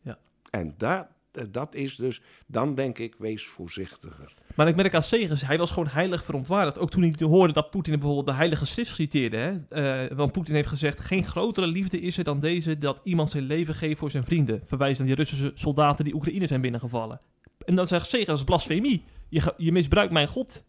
[0.00, 0.18] Ja.
[0.50, 4.34] En dat, eh, dat is dus, dan denk ik, wees voorzichtiger.
[4.54, 6.78] Maar ik merk aan Segers, hij was gewoon heilig verontwaardigd.
[6.78, 9.36] Ook toen hij hoorde dat Poetin bijvoorbeeld de heilige schrift citeerde.
[9.36, 9.58] Hè?
[10.04, 12.78] Eh, want Poetin heeft gezegd, geen grotere liefde is er dan deze...
[12.78, 14.62] dat iemand zijn leven geeft voor zijn vrienden.
[14.64, 17.20] Verwijst aan die Russische soldaten die Oekraïne zijn binnengevallen.
[17.64, 19.04] En dan zegt Segers, blasfemie.
[19.28, 20.62] Je, je misbruikt mijn God.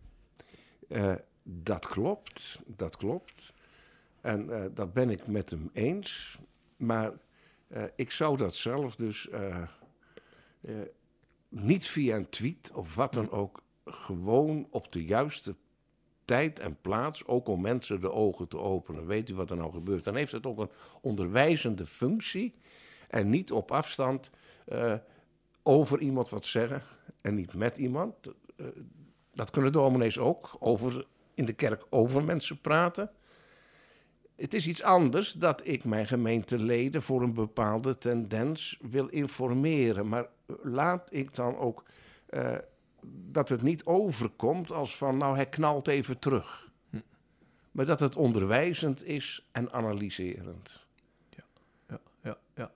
[0.89, 1.11] Eh,
[1.43, 3.52] dat klopt, dat klopt.
[4.23, 6.37] En eh, dat ben ik met hem eens.
[6.77, 7.11] Maar
[7.67, 9.61] eh, ik zou dat zelf dus eh,
[11.49, 15.55] niet via een tweet of wat dan ook, gewoon op de juiste
[16.25, 19.05] tijd en plaats, ook om mensen de ogen te openen.
[19.05, 20.03] Weet u wat er nou gebeurt?
[20.03, 22.55] Dan heeft het ook een onderwijzende functie
[23.07, 24.29] en niet op afstand
[25.63, 26.81] over iemand wat zeggen
[27.21, 28.15] en niet met iemand.
[29.33, 33.11] Dat kunnen dominees ook, over, in de kerk over mensen praten.
[34.35, 40.07] Het is iets anders dat ik mijn gemeenteleden voor een bepaalde tendens wil informeren.
[40.07, 40.27] Maar
[40.61, 41.83] laat ik dan ook
[42.25, 42.55] eh,
[43.31, 46.71] dat het niet overkomt als van, nou, hij knalt even terug.
[47.71, 50.85] Maar dat het onderwijzend is en analyserend.
[51.29, 52.71] Ja, ja, ja.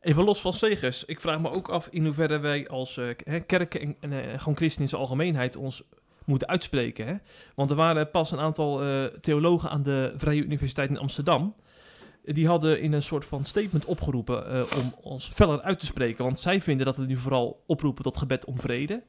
[0.00, 1.04] Even los van Segers.
[1.04, 4.56] Ik vraag me ook af in hoeverre wij als hè, kerken en, en eh, gewoon
[4.56, 5.84] christen in zijn algemeenheid ons
[6.28, 7.06] moeten uitspreken.
[7.06, 7.14] Hè?
[7.54, 11.54] Want er waren pas een aantal eh, theologen aan de Vrije Universiteit in Amsterdam.
[12.24, 16.24] Die hadden in een soort van statement opgeroepen eh, om ons feller uit te spreken.
[16.24, 19.02] Want zij vinden dat we nu vooral oproepen tot gebed om vrede.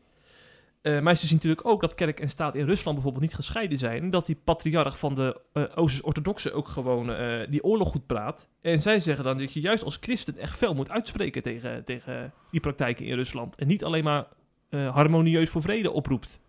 [0.82, 3.78] Eh, maar ze zien natuurlijk ook dat kerk en staat in Rusland bijvoorbeeld niet gescheiden
[3.78, 4.10] zijn.
[4.10, 8.48] Dat die patriarch van de uh, Oosters-Orthodoxe ook gewoon uh, die oorlog goed praat.
[8.62, 12.34] En zij zeggen dan dat je juist als christen echt fel moet uitspreken tegen, tegen
[12.52, 13.56] die praktijken in Rusland.
[13.56, 14.28] En niet alleen maar
[14.70, 16.40] harmonieus voor vrede oproept.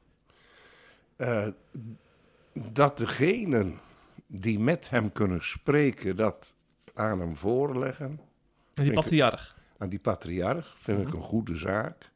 [2.52, 3.78] Dat degenen
[4.26, 6.54] die met hem kunnen spreken, dat
[6.94, 8.20] aan hem voorleggen.
[8.74, 9.56] En die patriarch.
[9.78, 12.10] aan die patriarch vind ik een goede zaak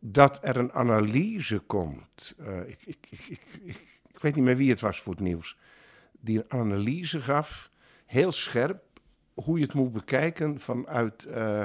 [0.00, 2.34] dat er een analyse komt.
[2.40, 5.56] Uh, ik, ik, ik, ik, ik weet niet meer wie het was voor het nieuws.
[6.20, 7.70] Die een analyse gaf,
[8.06, 8.82] heel scherp,
[9.34, 11.26] hoe je het moet bekijken vanuit.
[11.28, 11.64] Uh,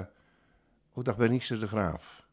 [0.89, 2.24] hoe dacht Bernice de Graaf?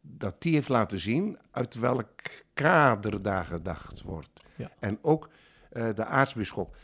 [0.00, 2.10] Dat die heeft laten zien uit welk
[2.54, 4.44] kader daar gedacht wordt.
[4.56, 4.70] Ja.
[4.78, 5.28] En ook
[5.72, 6.76] uh, de aartsbisschop.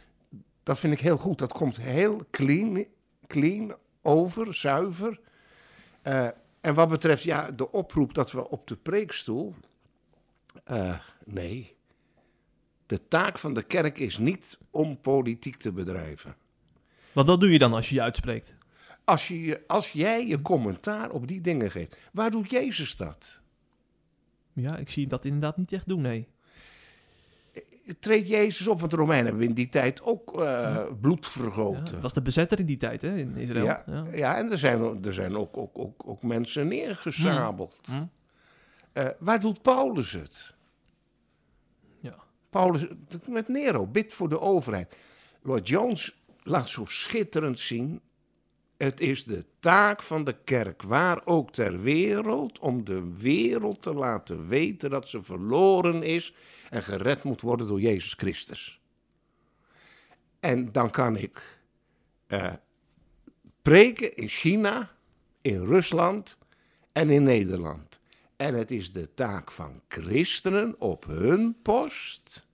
[0.63, 1.39] Dat vind ik heel goed.
[1.39, 2.87] Dat komt heel clean,
[3.27, 5.21] clean over, zuiver.
[6.03, 6.29] Uh,
[6.61, 9.55] en wat betreft ja, de oproep dat we op de preekstoel.
[10.71, 11.77] Uh, nee.
[12.87, 16.37] De taak van de kerk is niet om politiek te bedrijven.
[17.13, 18.55] Wat wat doe je dan als je je uitspreekt?
[19.07, 23.41] Als, je, als jij je commentaar op die dingen geeft, waar doet Jezus dat?
[24.53, 26.29] Ja, ik zie dat inderdaad niet echt doen, nee
[28.01, 28.79] treedt Jezus op.
[28.79, 31.85] Want de Romeinen hebben in die tijd ook uh, bloed vergoten.
[31.85, 33.65] dat was de bezetter in die tijd hè, in Israël.
[33.65, 34.37] Ja, ja.
[34.37, 37.79] en er zijn, er zijn ook, ook, ook, ook mensen neergezabeld.
[37.87, 37.93] Hm.
[37.93, 38.05] Hm.
[38.93, 40.55] Uh, waar doet Paulus het?
[42.01, 42.17] Ja.
[42.51, 42.87] Paulus
[43.27, 44.97] met Nero, bid voor de overheid.
[45.43, 48.01] Lord Jones laat zo schitterend zien
[48.77, 53.93] het is de taak van de kerk, waar ook ter wereld, om de wereld te
[53.93, 56.35] laten weten dat ze verloren is
[56.71, 58.81] en gered moet worden door Jezus Christus.
[60.41, 61.61] En dan kan ik
[62.29, 62.53] uh,
[63.63, 64.91] preken in China,
[65.41, 66.39] in Rusland
[66.93, 68.01] en in Nederland.
[68.37, 72.46] En het is de taak van christenen op hun post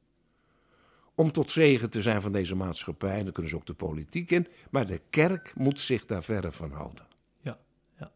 [1.15, 3.17] om tot zegen te zijn van deze maatschappij.
[3.17, 4.47] En dan kunnen ze ook de politiek in.
[4.71, 7.07] Maar de kerk moet zich daar verre van houden.
[7.41, 7.59] Ja,
[7.99, 8.13] ja.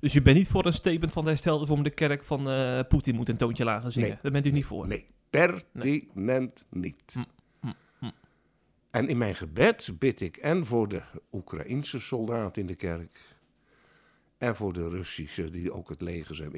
[0.00, 2.80] Dus je bent niet voor een statement van de herstelde vorm de kerk van uh,
[2.88, 4.08] Poetin moet een toontje lager zingen.
[4.08, 4.18] Nee.
[4.22, 4.86] Daar bent u niet voor.
[4.86, 7.12] Nee, pertinent niet.
[7.12, 7.22] Hm,
[7.60, 8.10] hm, hm.
[8.90, 13.34] En in mijn gebed bid ik en voor de Oekraïnse soldaten in de kerk.
[14.38, 16.52] En voor de Russische, die ook het leger zijn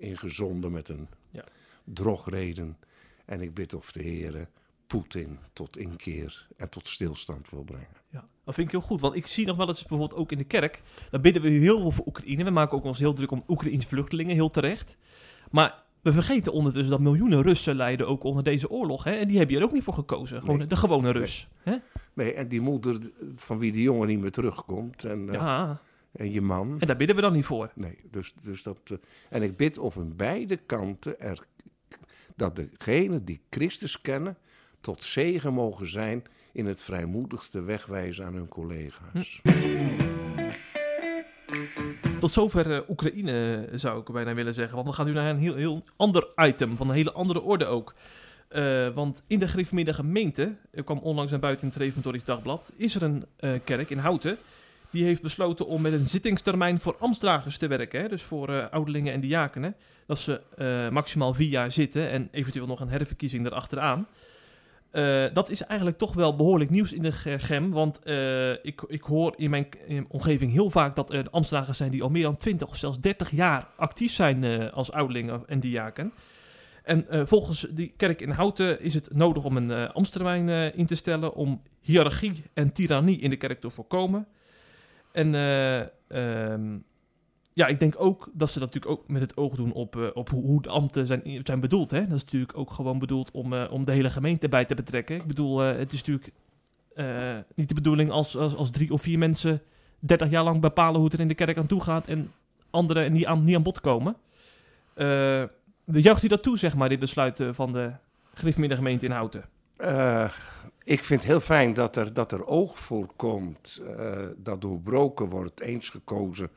[0.00, 1.44] ingezonden met een ja.
[1.84, 2.78] drogreden.
[3.24, 4.48] En ik bid of de heren
[4.86, 8.02] Poetin tot inkeer en tot stilstand wil brengen.
[8.10, 9.00] Ja, dat vind ik heel goed.
[9.00, 10.82] Want ik zie nog wel eens bijvoorbeeld ook in de kerk.
[11.10, 12.44] Dan bidden we heel veel voor Oekraïne.
[12.44, 14.96] We maken ook ons heel druk om Oekraïnse vluchtelingen, heel terecht.
[15.50, 19.04] Maar we vergeten ondertussen dat miljoenen Russen lijden ook onder deze oorlog.
[19.04, 19.12] Hè?
[19.12, 20.40] En die hebben je er ook niet voor gekozen.
[20.40, 21.48] Gewoon de gewone Rus.
[21.64, 21.74] Nee.
[21.74, 21.80] Hè?
[22.12, 22.98] nee, en die moeder
[23.36, 25.04] van wie die jongen niet meer terugkomt.
[25.04, 25.80] En, eh, ja.
[26.12, 26.76] en je man.
[26.80, 27.70] En daar bidden we dan niet voor.
[27.74, 28.78] Nee, dus, dus dat.
[28.92, 28.98] Uh,
[29.30, 31.46] en ik bid of aan beide kanten er,
[32.36, 34.36] dat degenen die Christus kennen
[34.84, 39.40] tot zegen mogen zijn in het vrijmoedigste wegwijzen aan hun collega's.
[39.42, 39.50] Hm.
[42.20, 44.74] Tot zover uh, Oekraïne zou ik bijna willen zeggen.
[44.74, 47.64] Want we gaan nu naar een heel, heel ander item, van een hele andere orde
[47.66, 47.94] ook.
[48.50, 52.72] Uh, want in de gereformeerde gemeente, er kwam onlangs naar buiten in het Reformatorisch Dagblad,
[52.76, 53.24] is er een
[53.64, 54.38] kerk in Houten.
[54.90, 58.00] Die heeft besloten om met een zittingstermijn voor ambtsdragers te werken.
[58.00, 58.08] Hè?
[58.08, 59.76] Dus voor ouderlingen en diakenen.
[60.06, 60.40] Dat ze
[60.92, 64.06] maximaal vier jaar zitten en eventueel nog een herverkiezing erachteraan.
[64.94, 67.70] Uh, dat is eigenlijk toch wel behoorlijk nieuws in de gem.
[67.70, 69.68] Want uh, ik, ik hoor in mijn,
[70.08, 73.30] omgeving heel vaak dat er ambtenaren zijn die al meer dan 20 of zelfs 30
[73.30, 76.12] jaar actief zijn uh, als ouderling en diaken.
[76.82, 81.34] En volgens die kerk in Houten is het nodig om een ambtstermijn in te stellen
[81.34, 84.26] om hiërarchie en tirannie in de kerk te voorkomen.
[85.12, 85.34] En
[86.08, 86.84] um,
[87.54, 90.08] ja, ik denk ook dat ze dat natuurlijk ook met het oog doen op, uh,
[90.14, 91.90] op hoe, de ambten zijn, zijn bedoeld.
[91.90, 92.00] Hè?
[92.00, 95.16] Dat is natuurlijk ook gewoon bedoeld om, uh, om de hele gemeente bij te betrekken.
[95.16, 96.32] Ik bedoel, uh, het is natuurlijk
[97.54, 99.62] niet de bedoeling als, als, als drie of vier mensen
[99.98, 102.32] 30 jaar lang bepalen hoe het er in de kerk aan toe gaat en
[102.70, 104.16] anderen niet aan, niet aan bod komen.
[105.84, 107.92] juicht u dat toe, zeg maar, dit besluit van de
[108.34, 109.44] gemeente in Houten?
[110.84, 113.82] ik vind het heel fijn dat er, dat er oog voor komt,
[114.36, 116.50] dat doorbroken wordt, eens gekozen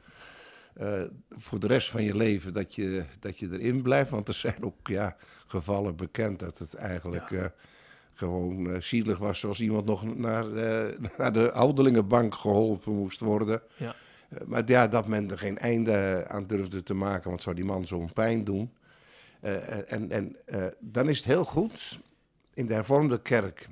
[0.81, 4.09] uh, voor de rest van je leven dat je, dat je erin blijft.
[4.09, 5.15] Want er zijn ook ja,
[5.47, 7.45] gevallen bekend dat het eigenlijk uh,
[8.13, 9.39] gewoon uh, zielig was.
[9.39, 10.45] Zoals iemand nog naar,
[11.17, 13.61] naar de ouderlingenbank geholpen moest worden.
[13.77, 13.95] Ja.
[14.45, 17.87] maar ja, dat men er geen einde aan durfde te maken, want zou die man
[17.87, 18.73] zo'n pijn doen.
[19.87, 20.35] en en
[20.79, 21.99] dan is het heel goed.
[22.53, 23.67] In de hervormde kerk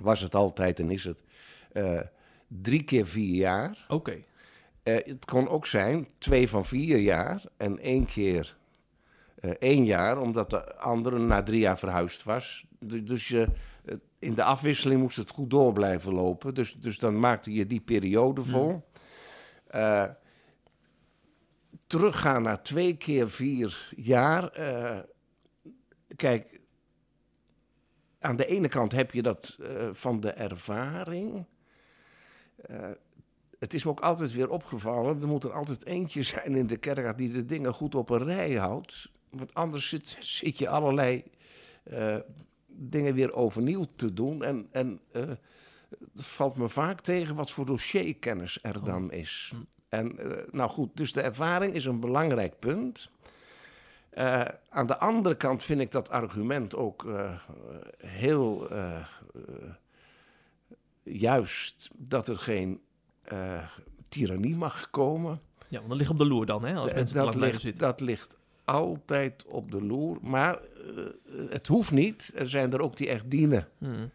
[0.00, 1.22] was het altijd en is het
[2.46, 3.84] drie keer vier jaar.
[3.88, 4.22] Oké.
[4.84, 8.56] Uh, het kon ook zijn twee van vier jaar en één keer
[9.58, 12.66] één jaar, omdat de andere na drie jaar verhuisd was.
[12.78, 13.46] Du- Dus je,
[13.84, 16.54] eh, in de afwisseling moest het goed door blijven lopen.
[16.54, 18.82] Dus, dus dan maakte je die periode vol.
[19.66, 20.04] Eh,
[21.86, 24.48] teruggaan naar twee keer vier jaar.
[24.52, 24.98] eh,
[26.16, 26.60] kijk,
[28.18, 31.44] aan de ene kant heb je dat eh, van de ervaring.
[33.64, 35.22] Het is me ook altijd weer opgevallen.
[35.22, 38.24] Er moet er altijd eentje zijn in de kerk die de dingen goed op een
[38.24, 39.10] rij houdt.
[39.30, 41.24] Want anders zit, zit je allerlei
[41.82, 42.16] eh,
[42.66, 44.42] dingen weer overnieuw te doen.
[44.42, 45.22] En, en eh,
[46.12, 49.52] het valt me vaak tegen wat voor dossierkennis er dan is.
[49.54, 49.62] Hm.
[49.88, 53.10] En eh, nou goed, dus de ervaring is een belangrijk punt.
[54.68, 57.06] Aan de andere kant vind ik dat argument ook
[57.96, 58.68] heel
[61.02, 62.80] juist dat er geen
[63.24, 63.64] eh
[64.08, 65.40] tirannie mag komen.
[65.68, 66.74] Ja, want dat ligt op de loer dan, hè?
[66.74, 67.82] Als Eh, mensen te dat, lang blijven ligt, zitten.
[67.82, 70.18] dat ligt altijd op de loer.
[70.22, 71.04] Maar eh,
[71.50, 72.32] het hoeft niet.
[72.34, 73.68] Er zijn er ook die echt dienen.
[73.78, 74.10] Hmm.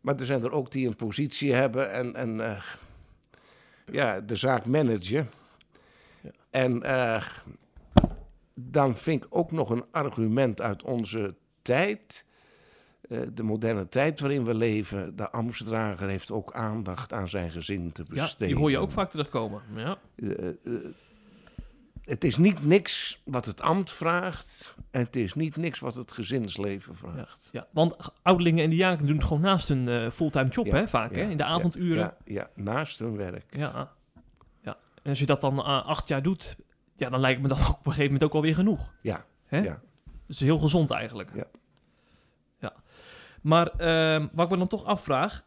[0.00, 2.60] Maar er zijn er ook die een positie hebben en, en
[3.92, 5.30] ja, de zaak managen.
[6.22, 6.30] Ja.
[6.50, 6.82] En
[8.54, 12.26] dan vind ik ook nog een argument uit onze tijd.
[13.12, 15.16] Eh, de moderne tijd waarin we leven.
[15.16, 18.48] De ambtsdrager heeft ook aandacht aan zijn gezin te Ja, besteden.
[18.48, 19.62] die hoor je ook vaak terugkomen.
[19.74, 19.98] Ja.
[20.16, 20.54] Eh, eh,
[22.02, 24.74] het is niet niks wat het ambt vraagt.
[24.90, 27.48] En het is niet niks wat het gezinsleven vraagt.
[27.52, 31.10] Ja, want ouderlingen en diaken doen het gewoon naast hun fulltime job, Ja, hè, vaak,
[31.10, 31.22] ja, hè?
[31.30, 31.96] In de ja, avonduren.
[32.04, 33.56] Ja, ja, naast hun werk.
[33.56, 33.92] Ja.
[34.62, 34.76] ja.
[35.02, 36.56] En als je dat dan acht jaar doet,
[36.96, 38.92] ja, dan lijkt me dat op een gegeven moment ook alweer genoeg.
[39.02, 39.58] Ja, Hè?
[39.58, 39.80] ja.
[40.26, 41.30] Dus heel gezond eigenlijk.
[41.34, 41.44] Ja.
[42.62, 42.72] Ja.
[43.42, 45.44] Maar ehm, wat ik me dan toch afvraag,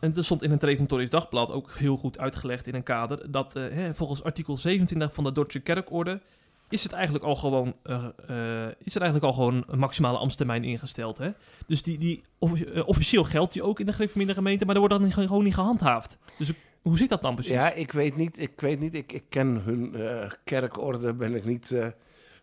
[0.00, 3.56] en dat stond in het Reformatorisch Dagblad ook heel goed uitgelegd in een kader, dat
[3.56, 6.20] eh, hè, volgens artikel 27 van de Duitse Kerkorde
[6.68, 7.94] is het eigenlijk al gewoon, eh,
[8.28, 11.18] eh, is er eigenlijk al gewoon een maximale ambtstermijn ingesteld.
[11.18, 11.30] Hè?
[11.66, 14.98] Dus die, die, offi- officieel geldt die ook in de gereformeerde gemeente, maar er wordt
[15.00, 16.18] dan gewoon niet gehandhaafd.
[16.38, 17.52] Dus hoe zit dat dan precies?
[17.52, 18.38] Ja, ik weet niet.
[18.40, 19.96] Ik, weet niet, ik, ik ken hun
[20.44, 21.76] kerkorde, ben ik niet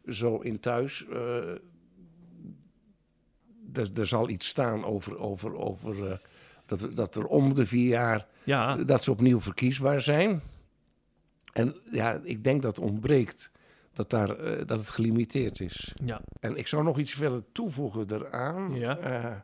[0.07, 1.05] zo in thuis.
[3.73, 6.17] Er, zal iets staan over, over, over eh,
[6.65, 8.75] dat, er- dat er om de vier jaar ja.
[8.75, 10.41] dat ze opnieuw verkiesbaar zijn.
[11.53, 13.51] En ja, ik denk dat ontbreekt
[13.93, 15.93] dat, daar, eh, dat het gelimiteerd is.
[16.03, 16.21] ja.
[16.39, 18.73] En ik zou nog iets willen toevoegen eraan.
[18.75, 18.97] Ja.
[18.97, 19.35] Eh,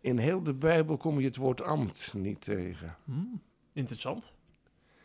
[0.00, 2.96] in heel de Bijbel kom je het woord ambt niet tegen.
[3.04, 3.40] Hmm,
[3.72, 4.32] interessant.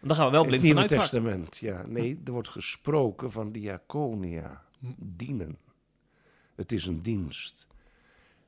[0.01, 0.89] Dan gaan we wel In het blind Nieuwe.
[0.95, 1.85] Testament, ja.
[1.87, 4.63] Nee, er wordt gesproken van diaconia,
[4.97, 5.57] dienen.
[6.55, 7.67] Het is een dienst.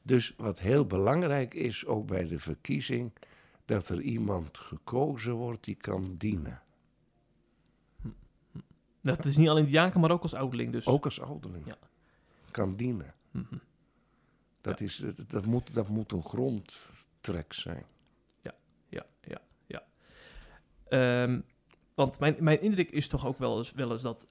[0.05, 3.11] Dus wat heel belangrijk is, ook bij de verkiezing,
[3.65, 6.61] dat er iemand gekozen wordt die kan dienen.
[9.01, 10.87] Dat is niet alleen diaken, maar ook als ouderling dus.
[10.87, 11.65] Ook als ouderling.
[11.65, 11.77] Ja.
[12.51, 13.13] Kan dienen.
[13.31, 13.55] Mhm.
[14.61, 17.85] Dat, is, dat, dat, moet, dat moet een grondtrek zijn.
[18.41, 18.55] Ja,
[18.89, 19.05] ja,
[19.67, 19.83] ja.
[20.87, 21.41] Ehm,
[21.93, 24.25] want mijn, mijn indruk is toch ook wel eens, wel eens dat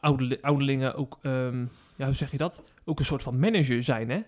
[0.00, 2.62] ouderli- ouderlingen ook, ehm, ja, hoe zeg je dat?
[2.84, 4.20] Ook een soort van manager zijn, hè?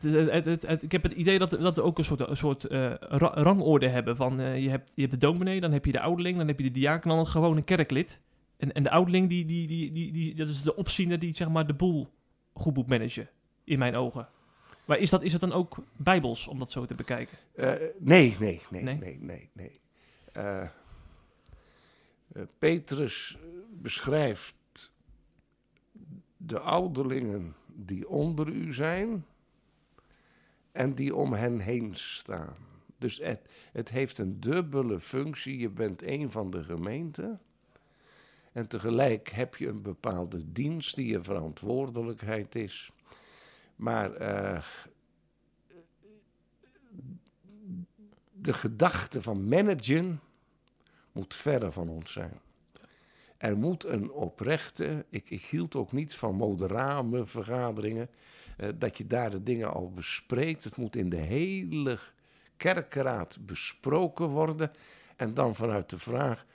[0.00, 2.28] Het- het- het- het- het- ik heb het idee dat, dat we ook een soort,
[2.28, 4.16] een soort eh, ra- rangorde hebben.
[4.16, 6.58] Van, eh, je, hebt, je hebt de dominee, dan heb je de ouderling, dan heb
[6.58, 8.20] je de diaken, dan gewoon een kerklid.
[8.56, 11.48] En, en de ouderling, die, die, die, die, die, dat is de opziener die zeg
[11.48, 12.08] maar de boel
[12.52, 13.28] goed moet managen,
[13.64, 14.28] in mijn ogen.
[14.84, 17.38] Maar is dat, is dat dan ook bijbels, om dat zo te bekijken?
[17.54, 18.96] Eh, nee, nee, nee, Nee?
[18.98, 19.80] nee, nee, nee.
[22.58, 23.36] Petrus
[23.70, 24.54] beschrijft
[26.46, 29.24] de ouderlingen die onder u zijn
[30.72, 32.54] en die om hen heen staan.
[32.98, 35.58] Dus het, het heeft een dubbele functie.
[35.58, 37.38] Je bent een van de gemeente.
[38.52, 42.90] En tegelijk heb je een bepaalde dienst die je verantwoordelijkheid is.
[43.76, 44.62] Maar eh,
[48.32, 50.20] de gedachte van managen
[51.12, 52.40] moet verre van ons zijn.
[53.38, 58.08] Er moet een oprechte, ik, ik hield ook niet van moderame vergaderingen,
[58.56, 60.64] eh, dat je daar de dingen al bespreekt.
[60.64, 61.98] Het moet in de hele
[62.56, 64.72] kerkraad besproken worden.
[65.16, 66.46] En dan vanuit de vraag,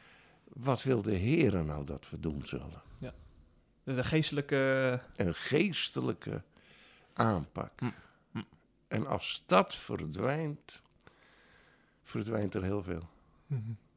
[0.44, 2.82] wat wil de Heer nou dat we doen zullen?
[3.84, 5.00] De geestelijke...
[5.16, 6.44] Een geestelijke
[7.14, 7.80] aanpak.
[7.80, 7.90] Hm,
[8.32, 8.42] hm.
[8.88, 10.82] En als dat verdwijnt,
[12.04, 13.10] verdwijnt er heel veel.
[13.48, 13.91] Ja, ja, ja.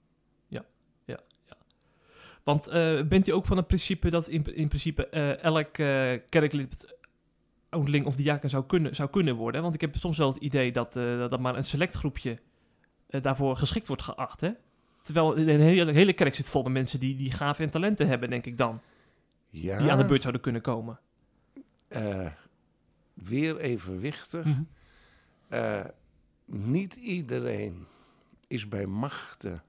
[2.45, 6.13] Want eh, bent u ook van het principe dat in, in principe eh, elk eh,
[6.29, 6.97] kerklid
[7.69, 9.63] ouderling of diaken zou kunnen, zou kunnen worden?
[9.63, 12.39] Want ik heb soms wel het idee dat, dat maar een select groepje
[13.09, 14.51] daarvoor geschikt wordt geacht, hè?
[15.03, 18.31] Terwijl de hele, hele kerk zit vol met mensen die, die gaven en talenten hebben,
[18.31, 18.81] denk ik dan.
[19.51, 20.99] Ja, die aan de beurt zouden kunnen komen?
[23.15, 24.45] weer evenwichtig.
[24.45, 25.87] Mhm.
[26.45, 27.87] Niet iedereen
[28.47, 29.63] is bij machten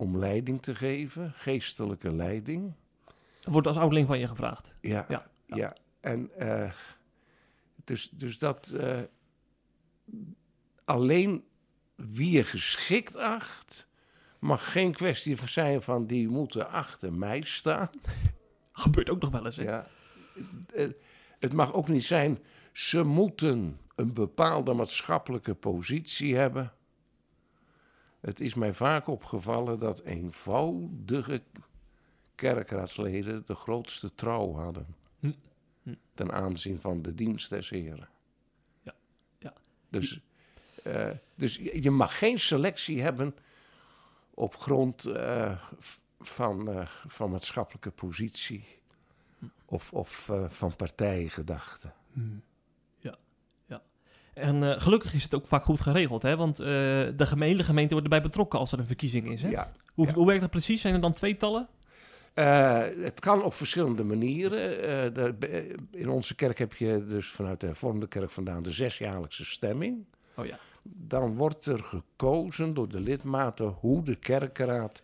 [0.00, 2.72] om leiding te geven, geestelijke leiding.
[3.42, 4.74] Wordt als ouderling van je gevraagd.
[4.80, 5.56] Ja, Ja, ja.
[5.56, 5.76] ja.
[6.00, 6.72] En eh,
[7.84, 9.00] dus, dus dat eh,
[10.84, 11.44] alleen
[11.94, 13.86] wie je geschikt acht,
[14.38, 17.90] mag geen kwestie zijn van die moeten achter mij staan.
[18.72, 19.56] Gebeurt ook nog wel eens.
[19.56, 19.62] Hè?
[19.62, 19.86] Ja.
[20.74, 20.88] Eh,
[21.38, 22.38] Het mag ook niet zijn,
[22.72, 26.72] ze moeten een bepaalde maatschappelijke positie hebben.
[28.20, 31.42] Het is mij vaak opgevallen dat eenvoudige
[32.34, 34.86] kerkraadsleden de grootste trouw hadden.
[35.18, 35.32] Hm.
[35.82, 35.94] Hm.
[36.14, 38.08] Ten aanzien van de dienst des Heren.
[38.82, 38.94] Ja,
[39.38, 39.52] ja.
[39.88, 40.20] Dus,
[40.82, 43.34] eh, dus je mag geen selectie hebben
[44.34, 45.62] op grond eh,
[46.20, 48.64] van, eh, van maatschappelijke positie
[49.64, 51.94] of, of van partijgedachten.
[54.40, 56.36] En eh, gelukkig is het ook vaak goed geregeld, hè?
[56.36, 59.42] Want eh, de hele gemeente wordt erbij betrokken als er een verkiezing is.
[59.42, 59.48] Hè?
[59.48, 59.72] Ja.
[59.94, 60.12] Hoe, ja.
[60.12, 60.80] hoe werkt dat precies?
[60.80, 61.68] Zijn er dan tweetallen?
[62.34, 65.14] Eh, het kan op verschillende manieren.
[65.14, 70.04] De- in onze kerk heb je dus vanuit de hervormde kerk vandaan de zesjaarlijkse stemming.
[70.34, 70.58] Oh ja.
[70.82, 75.02] Dan wordt er gekozen door de lidmaten hoe de kerkraad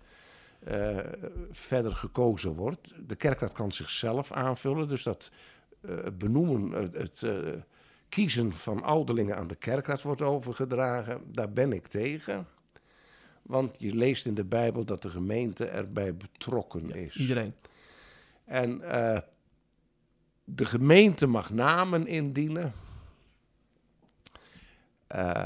[1.50, 2.94] verder gekozen wordt.
[3.06, 5.30] De kerkraad kan zichzelf aanvullen, dus dat
[6.18, 7.22] benoemen, het, het
[8.08, 11.32] kiezen van ouderlingen aan de kerkraad wordt overgedragen.
[11.32, 12.46] Daar ben ik tegen.
[13.42, 17.16] Want je leest in de Bijbel dat de gemeente erbij betrokken is.
[17.16, 17.54] Iedereen.
[18.44, 19.20] En eh,
[20.44, 22.72] de gemeente mag namen indienen.
[25.06, 25.44] Eh,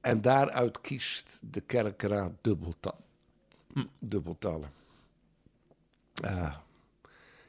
[0.00, 2.94] en daaruit kiest de kerkraad dubbelta
[3.72, 3.86] Hm.
[3.98, 4.72] dubbeltallen.
[6.22, 6.54] Eh,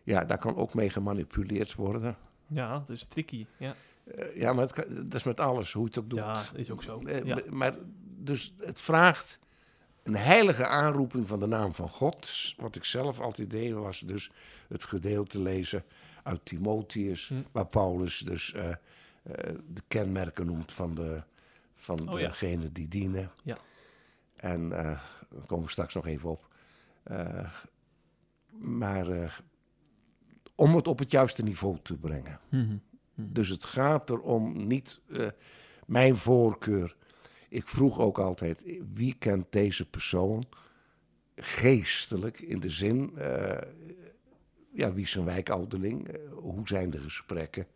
[0.04, 2.18] ja, daar kan ook mee gemanipuleerd worden.
[2.54, 3.46] Ja, dat is tricky.
[3.58, 3.76] Ja,
[4.16, 6.20] Eh, ja, maar het kan- dat is met alles, hoe je het ook doet.
[6.20, 7.00] ja is ook zo.
[7.00, 7.50] Eh.
[7.50, 7.76] Maar
[8.18, 9.40] dus het vraagt
[10.04, 12.54] een heilige aanroeping van de naam van God.
[12.58, 14.32] Wat ik zelf altijd deed, was dus
[14.68, 15.84] het gedeelte lezen
[16.24, 17.42] uit Timotheus, Hm.
[17.52, 18.70] waar Paulus dus eh,
[19.68, 21.24] de kenmerken noemt van, de,
[21.76, 22.58] van Oh ja.
[22.72, 23.32] die dienen.
[23.44, 23.58] Ja.
[24.36, 25.04] En daar
[25.46, 26.48] komen we straks nog even op.
[28.50, 29.42] Maar
[30.62, 32.40] om het op het juiste niveau te brengen.
[32.50, 32.78] Mhm.
[33.16, 35.28] Dus het gaat erom niet eh,
[35.86, 36.96] mijn voorkeur.
[37.50, 40.44] Ik vroeg ook altijd, wie kent deze persoon
[41.36, 43.58] geestelijk in de zin, eh,
[44.74, 47.68] ja, wie is een wijkouderling, Eh, hoe zijn de gesprekken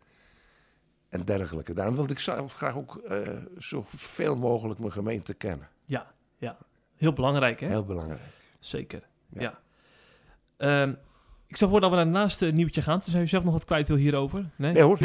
[1.08, 1.74] en dergelijke.
[1.74, 3.02] Daarom wilde ik zelf graag ook
[3.56, 5.68] zoveel mogelijk mijn gemeente kennen.
[5.86, 6.58] Ja, ja.
[6.96, 7.66] Heel belangrijk, hè?
[7.66, 8.20] Heel belangrijk.
[8.58, 9.08] Zeker.
[9.28, 9.40] Ja.
[9.40, 9.60] Ja.
[10.56, 10.94] Ehm,
[11.46, 13.02] ik stel voor dat we naar het naaste nieuwtje gaan.
[13.02, 14.50] Zou je zelf nog wat kwijt wil hierover?
[14.56, 14.72] Nee?
[14.72, 14.98] Nee hoor.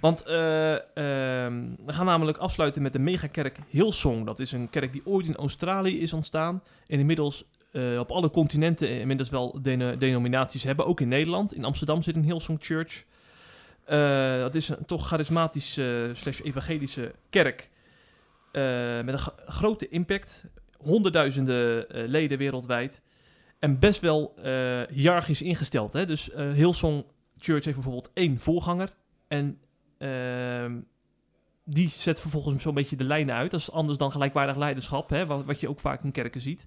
[0.00, 4.26] Want eh, ehm, we gaan namelijk afsluiten met de megakerk Hillsong.
[4.26, 6.62] Dat is een kerk die ooit in Australië is ontstaan.
[6.86, 10.86] En inmiddels eh, op alle continenten inmiddels wel deno- denominaties hebben.
[10.86, 11.54] Ook in Nederland.
[11.54, 13.04] In Amsterdam zit een Hillsong Church.
[13.84, 17.68] Eh, dat is een toch charismatische slash evangelische kerk.
[19.04, 20.44] met een grote impact.
[20.78, 23.00] Honderdduizenden leden wereldwijd.
[23.60, 25.92] En best wel eh hiërarchisch ingesteld.
[25.92, 26.06] Hè?
[26.06, 27.04] Dus eh Hillsong
[27.38, 28.94] Church heeft bijvoorbeeld één voorganger.
[29.28, 29.58] En
[29.98, 30.80] ehm,
[31.64, 33.50] die zet vervolgens zo'n beetje de lijnen uit.
[33.50, 36.66] Dat is anders dan gelijkwaardig leiderschap, hè, wat, wat je ook vaak in kerken ziet.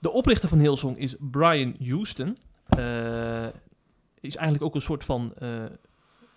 [0.00, 2.36] De oprichter van Hillsong is Brian Houston.
[2.68, 3.46] Eh,
[4.20, 5.34] is eigenlijk ook een soort van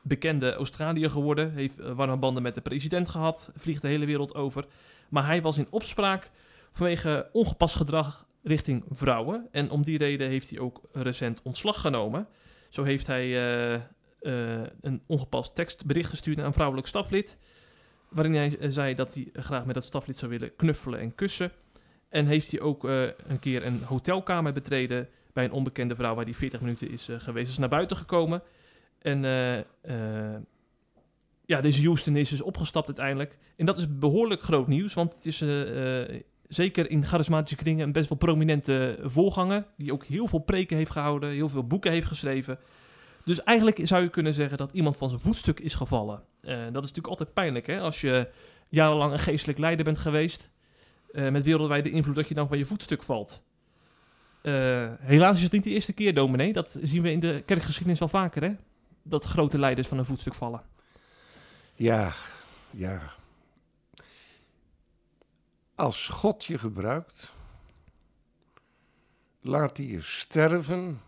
[0.02, 1.52] bekende Australiër geworden.
[1.52, 3.52] Heeft warme banden met de president gehad.
[3.56, 4.66] Vliegt de hele wereld over.
[5.10, 6.32] Maar hij was in opspraak
[6.72, 9.48] vanwege ongepast gedrag richting vrouwen.
[9.52, 12.28] En om die reden heeft hij ook recent ontslag genomen.
[12.70, 17.38] Zo heeft hij eh, eh, een ongepast tekstbericht gestuurd naar een vrouwelijk staflid.
[18.10, 21.52] Waarin hij eh, zei dat hij graag met dat staflid zou willen knuffelen en kussen.
[22.10, 26.34] En heeft hij ook een keer een hotelkamer betreden bij een onbekende vrouw waar hij
[26.34, 27.52] 40 minuten is geweest.
[27.52, 28.44] Is naar buiten gekomen.
[29.00, 29.22] En
[31.46, 33.38] ja, deze Houston is dus opgestapt uiteindelijk.
[33.56, 35.42] En dat is behoorlijk groot nieuws, want het is
[36.54, 39.66] zeker in charismatische kringen een best wel prominente voorganger.
[39.78, 42.60] Die ook heel veel preken heeft gehouden, heel veel boeken heeft geschreven.
[43.26, 46.24] Dus eigenlijk zou je kunnen zeggen dat iemand van zijn voetstuk is gevallen.
[46.42, 47.80] Eh, dat is natuurlijk altijd pijnlijk, hè?
[47.80, 48.30] Als je
[48.70, 50.50] jarenlang een geestelijk leider bent geweest,
[51.12, 53.42] eh, met wereldwijde invloed, dat je dan van je voetstuk valt.
[54.42, 56.54] Eh, helaas is het niet de eerste keer, dominee.
[56.54, 58.52] Dat zien we in de kerkgeschiedenis wel vaker, hè?
[59.04, 60.62] Dat grote leiders van een voetstuk vallen.
[61.76, 62.14] Ja,
[62.70, 63.20] ja.
[65.76, 67.34] Als God je gebruikt,
[69.42, 71.02] laat hij je sterven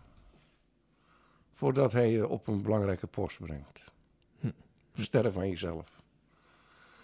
[1.52, 3.92] voordat hij je op een belangrijke post brengt.
[4.40, 4.50] Hm.
[4.94, 6.02] Sterf aan jezelf.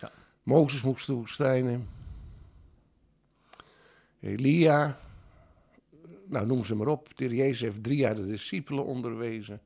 [0.01, 0.13] Ja.
[0.43, 1.89] Mozes moest de woestijn.
[4.21, 5.01] Elia,
[6.25, 7.17] nou noem ze maar op.
[7.17, 9.61] De Jezus heeft drie jaar de discipelen onderwezen.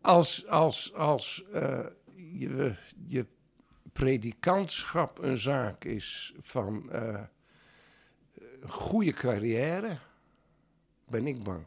[0.00, 2.74] Als, als, als uh, je,
[3.06, 3.26] je
[3.96, 7.20] predikantschap een zaak is van uh,
[8.66, 9.98] goede carrière,
[11.04, 11.64] ben ik bang.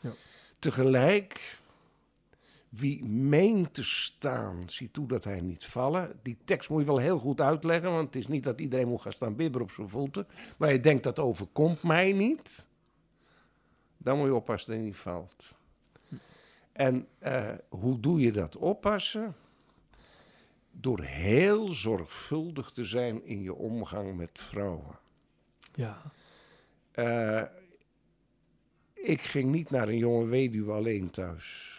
[0.00, 0.12] Ja.
[0.58, 1.58] Tegelijk,
[2.68, 6.18] wie meent te staan, zie toe dat hij niet vallen.
[6.22, 9.02] Die tekst moet je wel heel goed uitleggen, want het is niet dat iedereen moet
[9.02, 10.26] gaan staan bibberen op zijn voeten.
[10.56, 12.68] Maar je denkt dat overkomt mij niet.
[13.96, 15.54] Dan moet je oppassen dat hij niet valt.
[16.72, 19.34] En uh, hoe doe je dat oppassen?
[20.70, 24.98] Door heel zorgvuldig te zijn in je omgang met vrouwen.
[25.74, 26.02] Ja.
[26.94, 27.42] Uh,
[28.94, 31.78] ik ging niet naar een jonge weduwe alleen thuis.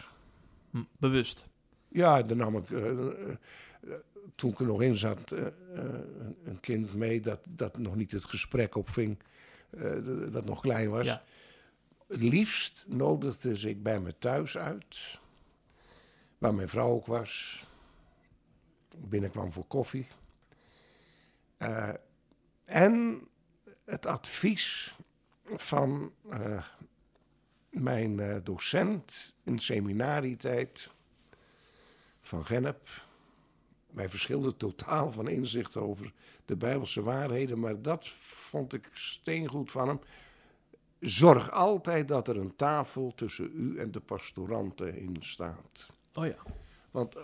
[0.70, 1.46] Hm, bewust?
[1.88, 3.10] Ja, dan nam ik, uh,
[4.34, 5.30] toen ik er nog in zat,
[6.44, 9.18] een kind mee dat, dat nog niet het gesprek opving,
[10.30, 11.06] dat nog klein was.
[11.06, 11.22] Ja.
[12.06, 15.20] Het liefst nodigde ze ik bij me thuis uit,
[16.38, 17.66] waar mijn vrouw ook was.
[18.98, 20.06] Binnenkwam voor koffie.
[21.58, 21.88] Uh,
[22.64, 23.26] en
[23.84, 24.96] het advies
[25.44, 26.64] van uh,
[27.70, 30.90] mijn uh, docent in seminarietijd
[32.20, 32.88] van Gennep.
[33.90, 36.12] Wij verschilden totaal van inzicht over
[36.44, 40.00] de Bijbelse waarheden, maar dat vond ik steengoed van hem.
[41.00, 45.90] Zorg altijd dat er een tafel tussen u en de pastoranten in staat.
[46.14, 46.36] Oh ja.
[46.90, 47.16] Want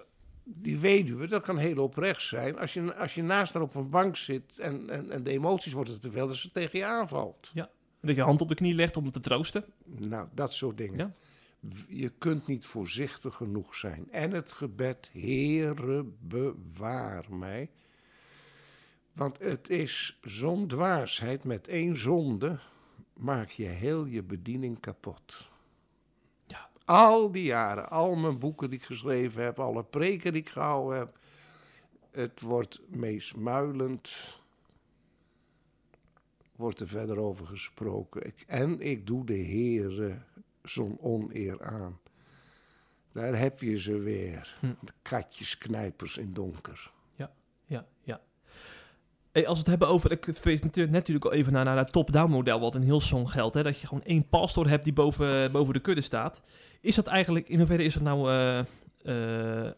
[0.54, 2.58] die weduwe, dat kan heel oprecht zijn.
[2.58, 5.72] Als je, als je naast haar op een bank zit en, en, en de emoties
[5.72, 7.50] worden te veel, dat ze tegen je aanvalt.
[7.54, 7.70] Ja.
[8.00, 9.64] Dat je hand op de knie legt om te troosten.
[9.84, 10.98] Nou, dat soort dingen.
[10.98, 11.14] Ja.
[11.88, 14.08] Je kunt niet voorzichtig genoeg zijn.
[14.10, 17.70] En het gebed, Heere, bewaar mij.
[19.12, 22.58] Want het is zo'n dwaasheid met één zonde
[23.12, 25.48] maak je heel je bediening kapot.
[26.88, 30.98] Al die jaren, al mijn boeken die ik geschreven heb, alle preken die ik gehouden
[30.98, 31.18] heb.
[32.10, 34.16] Het wordt meesmuilend,
[36.56, 38.26] wordt er verder over gesproken.
[38.26, 40.18] Ik, en ik doe de Heere
[40.62, 41.98] zo'n oneer aan.
[43.12, 44.66] Daar heb je ze weer, Hm.
[44.80, 46.92] de katjesknijpers in donker.
[47.14, 47.32] Ja,
[47.66, 48.20] ja, ja.
[49.27, 52.30] Hey, als we het hebben over, ik verwees natuurlijk al even naar, naar het top-down
[52.30, 55.74] model, wat in Hillsong geldt, hè, dat je gewoon één pastor hebt die boven, boven
[55.74, 56.40] de kudde staat.
[56.80, 59.74] Is dat eigenlijk, in hoeverre is dat nou, eh, eh, eh,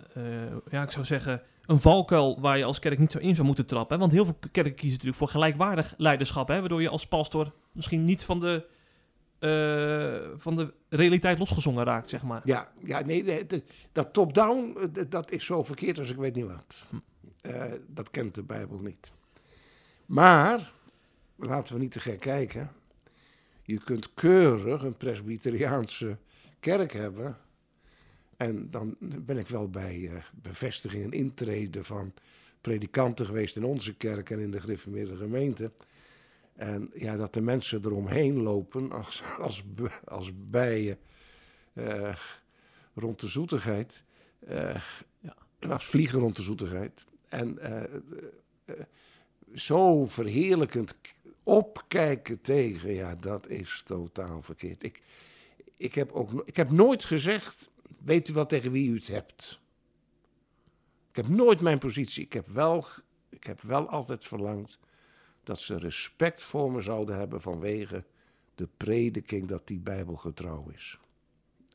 [0.70, 3.66] ja, ik zou zeggen, een valkuil waar je als kerk niet zo in zou moeten
[3.66, 3.94] trappen?
[3.94, 4.00] Hè?
[4.00, 8.04] Want heel veel kerken kiezen natuurlijk voor gelijkwaardig leiderschap, hè, waardoor je als pastor misschien
[8.04, 8.66] niet van de,
[9.38, 12.40] eh, van de realiteit losgezongen raakt, zeg maar.
[12.44, 13.46] Ja, ja nee,
[13.92, 16.86] dat top-down, eh, dat- dat is zo verkeerd als ik weet niet wat.
[16.90, 16.96] Hm.
[17.40, 19.12] Eh, dat kent de Bijbel niet.
[20.10, 20.72] Maar,
[21.36, 22.72] laten we niet te gek kijken.
[23.62, 26.16] Je kunt keurig een presbyteriaanse
[26.60, 27.36] kerk hebben.
[28.36, 32.12] En dan ben ik wel bij eh, bevestiging en intrede van
[32.60, 35.70] predikanten geweest in onze kerk en in de gereformeerde gemeente.
[36.54, 39.64] En ja, dat de mensen eromheen lopen als, als,
[40.04, 40.98] als bijen
[41.72, 42.16] eh,
[42.94, 44.04] rond de zoetigheid.
[44.38, 44.82] eh,
[45.20, 45.36] Ja.
[45.68, 47.06] Als vliegen rond de zoetigheid.
[47.28, 47.58] En
[49.54, 50.96] zo verheerlijkend
[51.42, 54.82] opkijken tegen, ja, dat is totaal verkeerd.
[54.82, 55.02] Ik,
[55.76, 59.60] ik, heb ook, ik heb nooit gezegd, weet u wel tegen wie u het hebt?
[61.10, 62.24] Ik heb nooit mijn positie.
[62.24, 62.84] Ik heb wel,
[63.28, 64.78] ik heb wel altijd verlangd
[65.42, 68.04] dat ze respect voor me zouden hebben vanwege
[68.54, 70.98] de prediking dat die Bijbel getrouw is.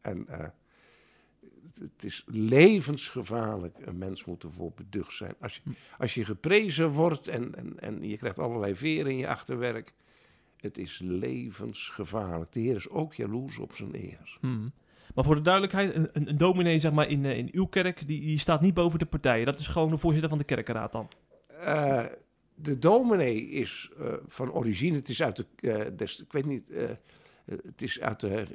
[0.02, 0.48] En eh,
[1.80, 3.78] het is levensgevaarlijk.
[3.86, 5.36] Een mens moet ervoor beducht zijn.
[5.40, 5.62] Als je,
[5.98, 9.94] als je geprezen wordt en, en, en je krijgt allerlei veren in je achterwerk.
[10.58, 12.52] Het is levensgevaarlijk.
[12.52, 14.38] De Heer is ook jaloers op zijn eer.
[14.40, 14.72] Hmm.
[15.16, 18.22] Maar voor de duidelijkheid, een, een, dominee zeg maar, in, eh, in uw kerk, die,
[18.22, 19.46] die staat niet boven de partijen.
[19.46, 21.10] Dat is gewoon de voorzitter van de kerkenraad dan.
[21.48, 22.06] Eh,
[22.56, 26.64] de dominee is eh, van origine, het is uit de, des- ik weet niet,
[27.46, 28.48] het is uit de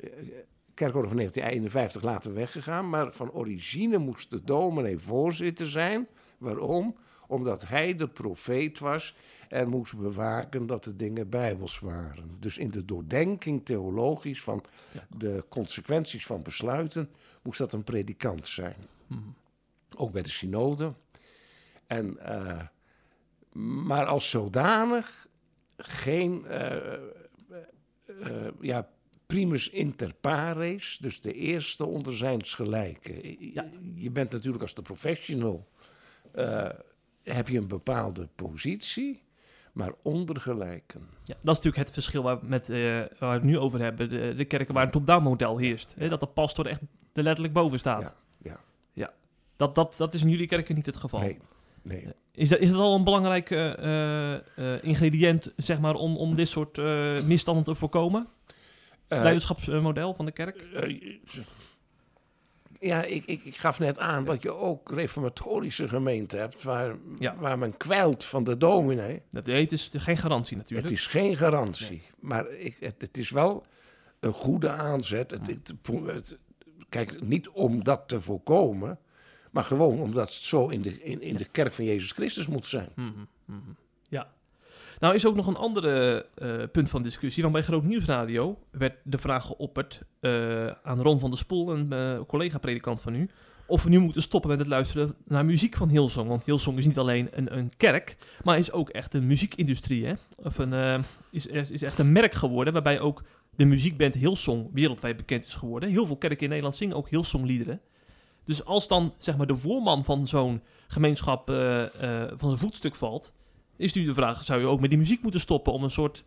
[0.80, 6.08] kerkorde van 1951 later weggegaan, maar van origine moest de dominee voorzitter zijn.
[6.38, 6.96] Waarom?
[7.26, 9.16] Omdat hij de profeet was
[9.48, 12.36] en moest bewaken dat de dingen bijbels waren.
[12.38, 15.06] Dus in de doordenking theologisch van Ja.
[15.16, 17.10] de consequenties van besluiten
[17.42, 18.76] moest dat een predikant zijn.
[19.06, 19.34] Hmm.
[19.96, 20.92] Ook bij de synode.
[21.86, 22.60] En, eh,
[23.82, 25.28] maar als zodanig
[25.76, 26.92] geen eh,
[28.06, 28.88] eh, ja,
[29.34, 33.36] primus inter pares, dus de eerste onder zijns gelijken.
[33.52, 33.64] Ja.
[33.94, 35.68] Je bent natuurlijk als de professional,
[36.32, 36.68] eh,
[37.22, 39.22] heb je een bepaalde positie,
[39.72, 41.00] maar onder gelijken.
[41.00, 44.08] Ja, dat is natuurlijk het verschil waar, met, eh, waar we het nu over hebben.
[44.08, 45.94] De, de kerken waar een top-down model heerst.
[45.98, 46.08] Hè?
[46.08, 46.80] Dat de pastor echt
[47.12, 48.02] er letterlijk boven staat.
[48.42, 48.60] Ja,
[48.92, 49.12] ja.
[49.56, 51.20] Dat, dat, dat is in jullie kerken niet het geval.
[51.20, 51.38] Nee,
[51.82, 52.06] nee.
[52.32, 56.36] Is dat, is dat al een belangrijk eh, eh, eh, ingrediënt zeg maar, om, om
[56.36, 58.28] dit soort eh, misstanden te voorkomen?
[59.10, 60.56] Eh, Leiderschapsmodel van de kerk?
[60.56, 61.16] eh,
[62.80, 67.36] ja, ik, ik, ik gaf net aan dat je ook reformatorische gemeenten hebt, waar, Ja.
[67.36, 69.22] waar men kwijlt van de dominee.
[69.30, 70.88] Dat heet is geen garantie natuurlijk.
[70.88, 73.64] Het is geen garantie, maar ik, het, het is wel
[74.20, 75.30] een goede aanzet.
[75.30, 75.72] Het, het-
[76.06, 76.38] het-
[76.88, 78.98] kijk, niet om dat te voorkomen,
[79.50, 82.66] maar gewoon omdat het zo in de, in, in de kerk van Jezus Christus moet
[82.66, 82.88] zijn.
[82.96, 83.54] Ja.
[85.00, 87.42] Nou is ook nog een andere eh, punt van discussie.
[87.42, 91.92] Want bij Groot Nieuwsradio werd de vraag geopperd eh, aan Ron van der Spoel, een
[91.92, 93.28] eh, collega-predikant van u,
[93.66, 96.28] of we nu moeten stoppen met het luisteren naar muziek van Hillsong.
[96.28, 100.06] Want Hillsong is niet alleen een, een kerk, maar is ook echt een muziekindustrie.
[100.06, 100.14] Hè?
[100.36, 103.22] Of een, is, is echt een merk geworden waarbij ook
[103.56, 105.90] de muziekband Hillsong wereldwijd bekend is geworden.
[105.90, 107.80] Heel veel kerken in Nederland zingen ook Hillsong-liederen.
[108.44, 111.46] Dus als dan zeg maar de voorman van zo'n gemeenschap
[112.34, 113.32] van zijn voetstuk valt,
[113.80, 116.24] is nu de vraag: zou je ook met die muziek moeten stoppen om een soort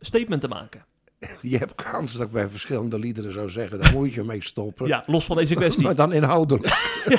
[0.00, 0.84] statement te maken?
[1.40, 4.86] Je hebt kans dat ik bij verschillende liederen zou zeggen, daar moet je mee stoppen.
[4.86, 5.82] Ja, los van deze kwestie.
[5.86, 6.66] Maar dan inhoudelijk.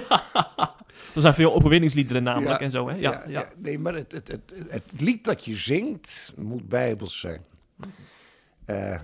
[1.15, 2.95] Er zijn veel overwinningsliederen namelijk Ja, en zo, hè?
[2.95, 7.45] Ja, ja, Nee, maar het, het, het, het lied dat je zingt moet bijbels zijn.
[8.65, 8.99] Eh,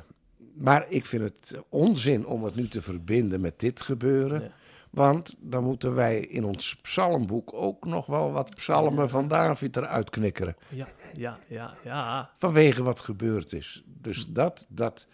[0.54, 4.52] maar ik vind het onzin om het nu te verbinden met dit gebeuren.
[4.92, 5.02] Ja.
[5.02, 10.10] Want dan moeten wij in ons psalmboek ook nog wel wat psalmen van David eruit
[10.10, 10.56] knikkeren.
[10.70, 12.30] ja, ja, ja, ja.
[12.38, 13.84] Vanwege wat gebeurd is.
[13.86, 15.08] Dus dat, dat.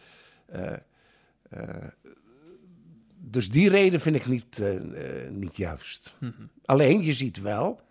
[0.46, 0.74] eh,
[1.50, 1.88] eh,
[3.20, 6.16] dus die reden vind ik niet, eh, niet juist.
[6.20, 6.32] Mhm.
[6.66, 7.82] Alleen je ziet wel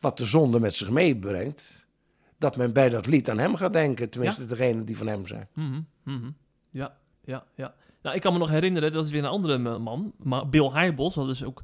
[0.00, 1.86] wat de zonde met zich meebrengt.
[2.38, 4.10] Dat men bij dat lied aan hem gaat denken.
[4.10, 5.48] Tenminste, degenen die van hem zijn.
[5.52, 6.30] Mhm, mhm.
[6.70, 7.74] Ja, ja, ja.
[8.04, 10.70] Nou, ik kan me nog herinneren, dat is weer een andere ma- man, maar Bill
[10.72, 11.62] Hybels, dat is ook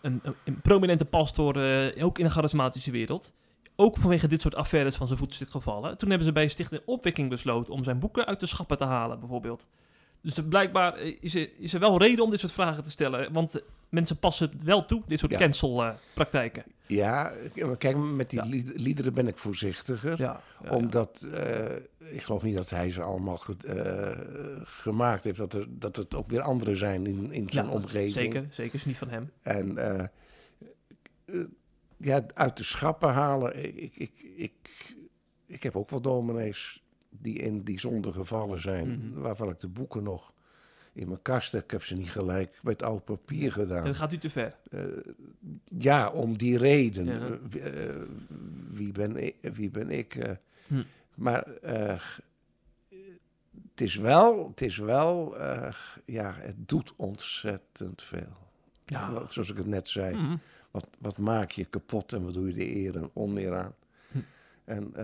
[0.00, 1.56] een, een, prominente pastor,
[1.94, 3.32] eh, ook in de charismatische wereld.
[3.74, 5.98] Ook vanwege dit soort affaires van zijn voetstuk gevallen.
[5.98, 9.20] Toen hebben ze bij Stichting Opwekking besloten om zijn boeken uit de schappen te halen,
[9.20, 9.66] bijvoorbeeld.
[10.22, 13.32] Dus blijkbaar eh, is er, is er wel reden om dit soort vragen te stellen.
[13.32, 15.38] Want eh, mensen passen het wel toe, dit soort Ja.
[15.38, 16.64] cancel-praktijken.
[16.86, 17.32] Ja,
[17.78, 18.48] kijk, met die Ja.
[18.48, 20.18] lied- liederen ben ik voorzichtiger.
[20.18, 25.36] ja, omdat, eh, ik geloof niet dat hij ze allemaal ge- eh, gemaakt heeft.
[25.38, 28.12] Dat, er, dat het ook weer anderen zijn in, in zijn Ja, omgeving.
[28.12, 29.30] Zeker, zeker is niet van hem.
[29.42, 30.04] En eh,
[31.96, 33.64] ja, uit de schappen halen.
[33.64, 34.96] Ik, ik, ik, ik,
[35.46, 38.88] ik heb ook wel dominees die in die zonde gevallen zijn.
[39.10, 39.20] Mhm.
[39.20, 40.32] Waarvan ik de boeken nog
[40.96, 41.64] in mijn kast heb.
[41.64, 43.84] Ik heb ze niet gelijk het oud papier En gedaan.
[43.84, 44.56] dat gaat u te ver.
[44.70, 44.80] Eh,
[45.78, 47.04] ja, om die reden.
[47.04, 47.18] Ja.
[47.18, 47.94] Eh, wie, eh,
[48.70, 49.34] wie ben ik?
[49.40, 50.36] Wie ben ik?
[50.66, 50.82] Hm.
[51.14, 51.46] Maar
[53.70, 55.36] het is wel, het is wel,
[56.04, 58.36] ja, het doet ontzettend veel.
[58.84, 59.26] Ja.
[59.28, 60.14] Zoals ik het net zei.
[60.16, 60.36] Mhm.
[60.70, 63.74] Wat, wat maak je kapot en wat doe je de eer en oneer aan?
[64.10, 64.18] Hm.
[64.64, 64.94] En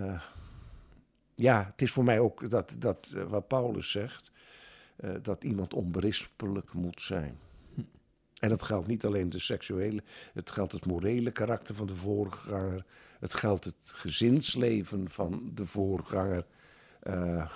[1.34, 4.32] ja, het is voor mij ook dat, dat wat Paulus zegt,
[4.97, 7.38] eh, dat iemand onberispelijk moet zijn.
[8.38, 12.84] En dat geldt niet alleen de seksuele, het geldt het morele karakter van de voorganger,
[13.20, 16.47] het geldt het gezinsleven van de voorganger.
[17.01, 17.51] Eh,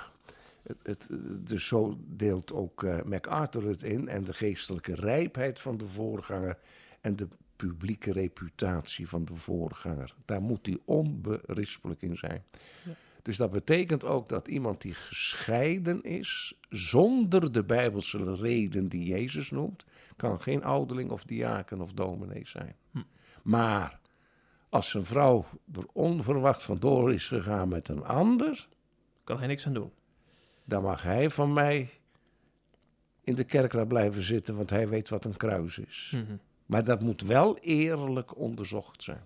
[0.62, 1.09] het, het,
[1.47, 6.59] dus zo deelt ook eh, MacArthur het in en de geestelijke rijpheid van de voorganger
[7.01, 10.14] en de publieke reputatie van de voorganger.
[10.24, 12.43] Daar moet hij onberispelijk in zijn.
[12.84, 12.93] Ja.
[13.27, 19.51] Dus dat betekent ook dat iemand die gescheiden is, zonder de bijbelse reden die Jezus
[19.51, 19.85] noemt,
[20.16, 22.77] kan geen ouderling of diaken of dominee zijn.
[22.91, 22.99] Hm.
[23.43, 24.01] Maar
[24.68, 28.68] als een vrouw er onverwacht vandoor is gegaan met een ander,
[29.24, 29.93] Kan hij niks aan doen.
[30.64, 31.91] dan mag hij van mij
[33.20, 36.12] in de kerkraad blijven zitten, want hij weet wat een kruis is.
[36.14, 36.37] Mhm.
[36.66, 39.24] Maar dat moet wel eerlijk onderzocht zijn.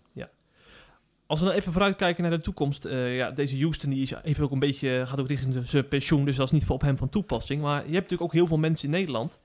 [1.30, 2.84] Als we dan even vooruitkijken naar de toekomst.
[2.84, 6.24] eh, ja, deze Houston die is even ook een beetje, gaat ook richting zijn- pensioen.
[6.24, 7.62] Dus dat is niet voor op hem van toepassing.
[7.62, 9.38] Maar je hebt natuurlijk ook heel veel mensen in Nederland.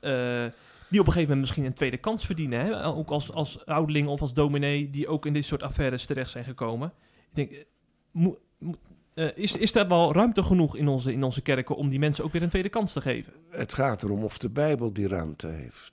[0.00, 0.44] eh,
[0.88, 2.60] die op een gegeven moment misschien een tweede kans verdienen.
[2.64, 2.86] Hè?
[2.86, 4.90] Ook als, als ouderling of als dominee.
[4.90, 6.92] Die ook in dit soort affaires terecht zijn gekomen.
[7.32, 7.66] Ik denk,
[9.14, 12.24] eh, is, is daar wel ruimte genoeg in onze, in onze kerken om die mensen
[12.24, 13.32] ook weer een tweede kans te geven?
[13.50, 15.92] Het gaat erom of de Bijbel die ruimte heeft.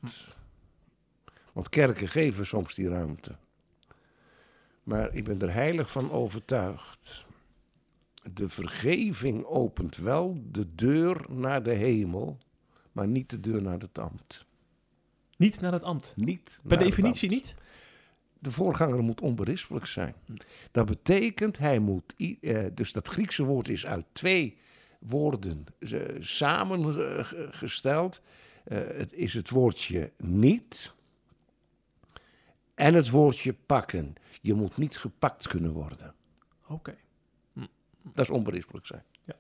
[1.54, 3.36] Want kerken geven soms die ruimte.
[4.88, 7.26] Maar ik ben er heilig van overtuigd
[8.34, 12.38] De vergeving opent wel de deur naar de hemel,
[12.92, 14.46] maar niet de deur naar het ambt.
[15.38, 16.14] Niet naar het ambt.
[16.16, 17.56] Niet Per definitie niet?
[18.40, 20.16] De voorganger moet onberispelijk zijn.
[20.72, 24.58] Dat betekent, hij moet, eh, dus dat Griekse woord is uit twee
[25.00, 28.22] woorden eh, samengesteld.
[28.64, 30.96] Eh, het is het woordje niet
[32.78, 34.14] en het woordje pakken.
[34.42, 36.14] Je moet niet gepakt kunnen worden.
[36.68, 36.96] Oké.
[38.14, 39.04] Dat is onberispelijk zijn.
[39.26, 39.36] Ja.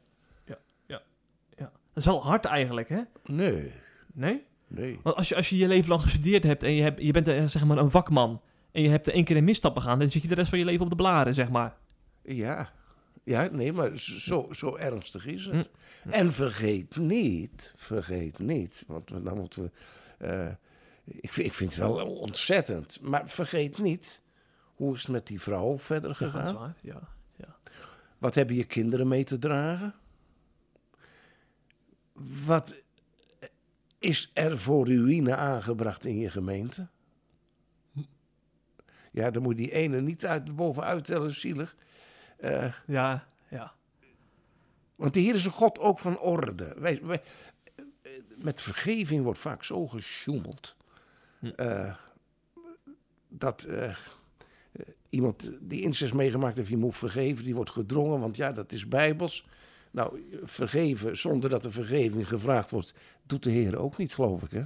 [1.93, 3.01] Dat is wel hard eigenlijk, hè?
[3.25, 3.71] Nee,
[4.13, 4.43] Nee?
[4.67, 4.99] nee.
[5.03, 7.27] Want als je, als je je leven lang gestudeerd hebt en je, hebt, je bent
[7.27, 10.09] eh, zeg maar een vakman en je hebt er één keer een misstap begaan, dan
[10.09, 11.75] zit je de rest van je leven op de blaren, zeg maar.
[12.21, 12.71] Ja,
[13.23, 15.69] ja nee, maar zo, zo ernstig is het.
[16.03, 16.09] Hm.
[16.09, 19.69] En vergeet niet, vergeet niet, want dan moeten we...
[20.25, 20.47] eh,
[21.07, 24.21] ik, vind- ik vind het wel ontzettend, maar vergeet niet,
[24.75, 26.55] hoe is het met die vrouw verder Ja, gegaan?
[26.55, 26.75] waar.
[26.81, 27.09] Ja.
[28.17, 29.95] Wat hebben je kinderen mee te dragen?
[32.45, 32.75] Wat
[33.99, 36.87] is er voor ruïne aangebracht in je gemeente?
[39.11, 41.75] Ja, dan moet die ene niet uit, bovenuit tellen, zielig.
[42.37, 43.73] Eh, Ja, ja.
[44.95, 46.73] Want de Heer is een God ook van orde.
[46.77, 47.21] Wij, wij-
[48.37, 50.75] met vergeving wordt vaak zo gesjoemeld.
[51.39, 51.47] Hm.
[51.47, 51.95] eh,
[53.27, 53.95] dat eh,
[55.09, 58.87] iemand die incest meegemaakt heeft, die moet vergeven, die wordt gedrongen, want ja, dat is
[58.87, 59.47] bijbels.
[59.91, 64.51] Nou, vergeven zonder dat er vergeving gevraagd wordt, doet de Heer ook niet, geloof ik.
[64.51, 64.63] Hè?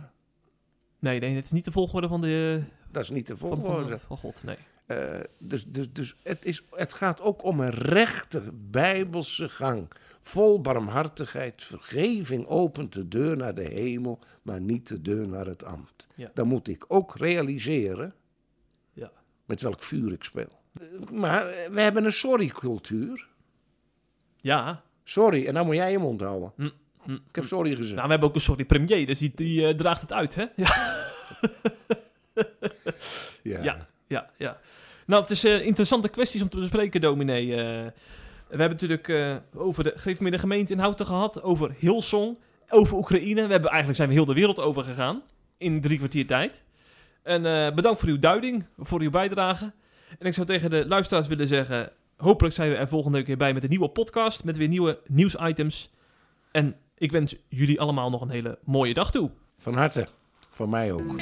[0.99, 3.89] Nee, nee, het is niet de volgorde van, de, Dat is niet de van, volgorde.
[3.89, 4.43] van, van God.
[4.43, 4.57] Nee.
[4.91, 9.87] Eh, dus dus, dus het, is, het gaat ook om een rechte bijbelse gang.
[10.19, 15.63] Vol barmhartigheid, vergeving opent de deur naar de hemel, maar niet de deur naar het
[15.63, 16.07] ambt.
[16.15, 16.31] Ja.
[16.33, 18.13] Dan moet ik ook realiseren
[18.93, 19.11] Ja.
[19.45, 20.59] met welk vuur ik speel.
[20.79, 23.27] Eh, Maar eh, we hebben een sorry-cultuur.
[24.37, 24.83] Ja.
[25.03, 26.53] Sorry, en dan moet jij je mond houden.
[26.55, 26.69] Hm,
[27.01, 27.93] hm, Ik heb sorry gezegd.
[27.95, 30.45] Nou, we hebben ook een sorry premier, dus die, die draagt het uit, hè?
[33.43, 33.63] Ja.
[33.63, 34.59] Ja, ja, ja.
[35.06, 37.56] Nou, het is eh, interessante kwesties om te bespreken, dominee.
[37.56, 37.58] Eh,
[38.47, 42.38] we hebben natuurlijk eh, over de, geef me de gemeente in Houten gehad, over Hillsong,
[42.70, 43.45] over Oekraïne.
[43.45, 45.22] We hebben, eigenlijk zijn we heel de wereld over gegaan
[45.58, 46.62] in drie kwartier tijd.
[47.24, 47.41] En
[47.76, 49.72] bedankt voor uw duiding, voor uw bijdrage.
[50.20, 53.54] En ik zou tegen de luisteraars willen zeggen, hopelijk zijn we er volgende keer bij
[53.54, 55.91] met een nieuwe podcast, met weer nieuwe nieuwsitems.
[56.52, 59.32] En ik wens jullie allemaal nog een hele mooie dag toe.
[59.58, 60.08] Van harte.
[60.49, 61.22] Van mij ook.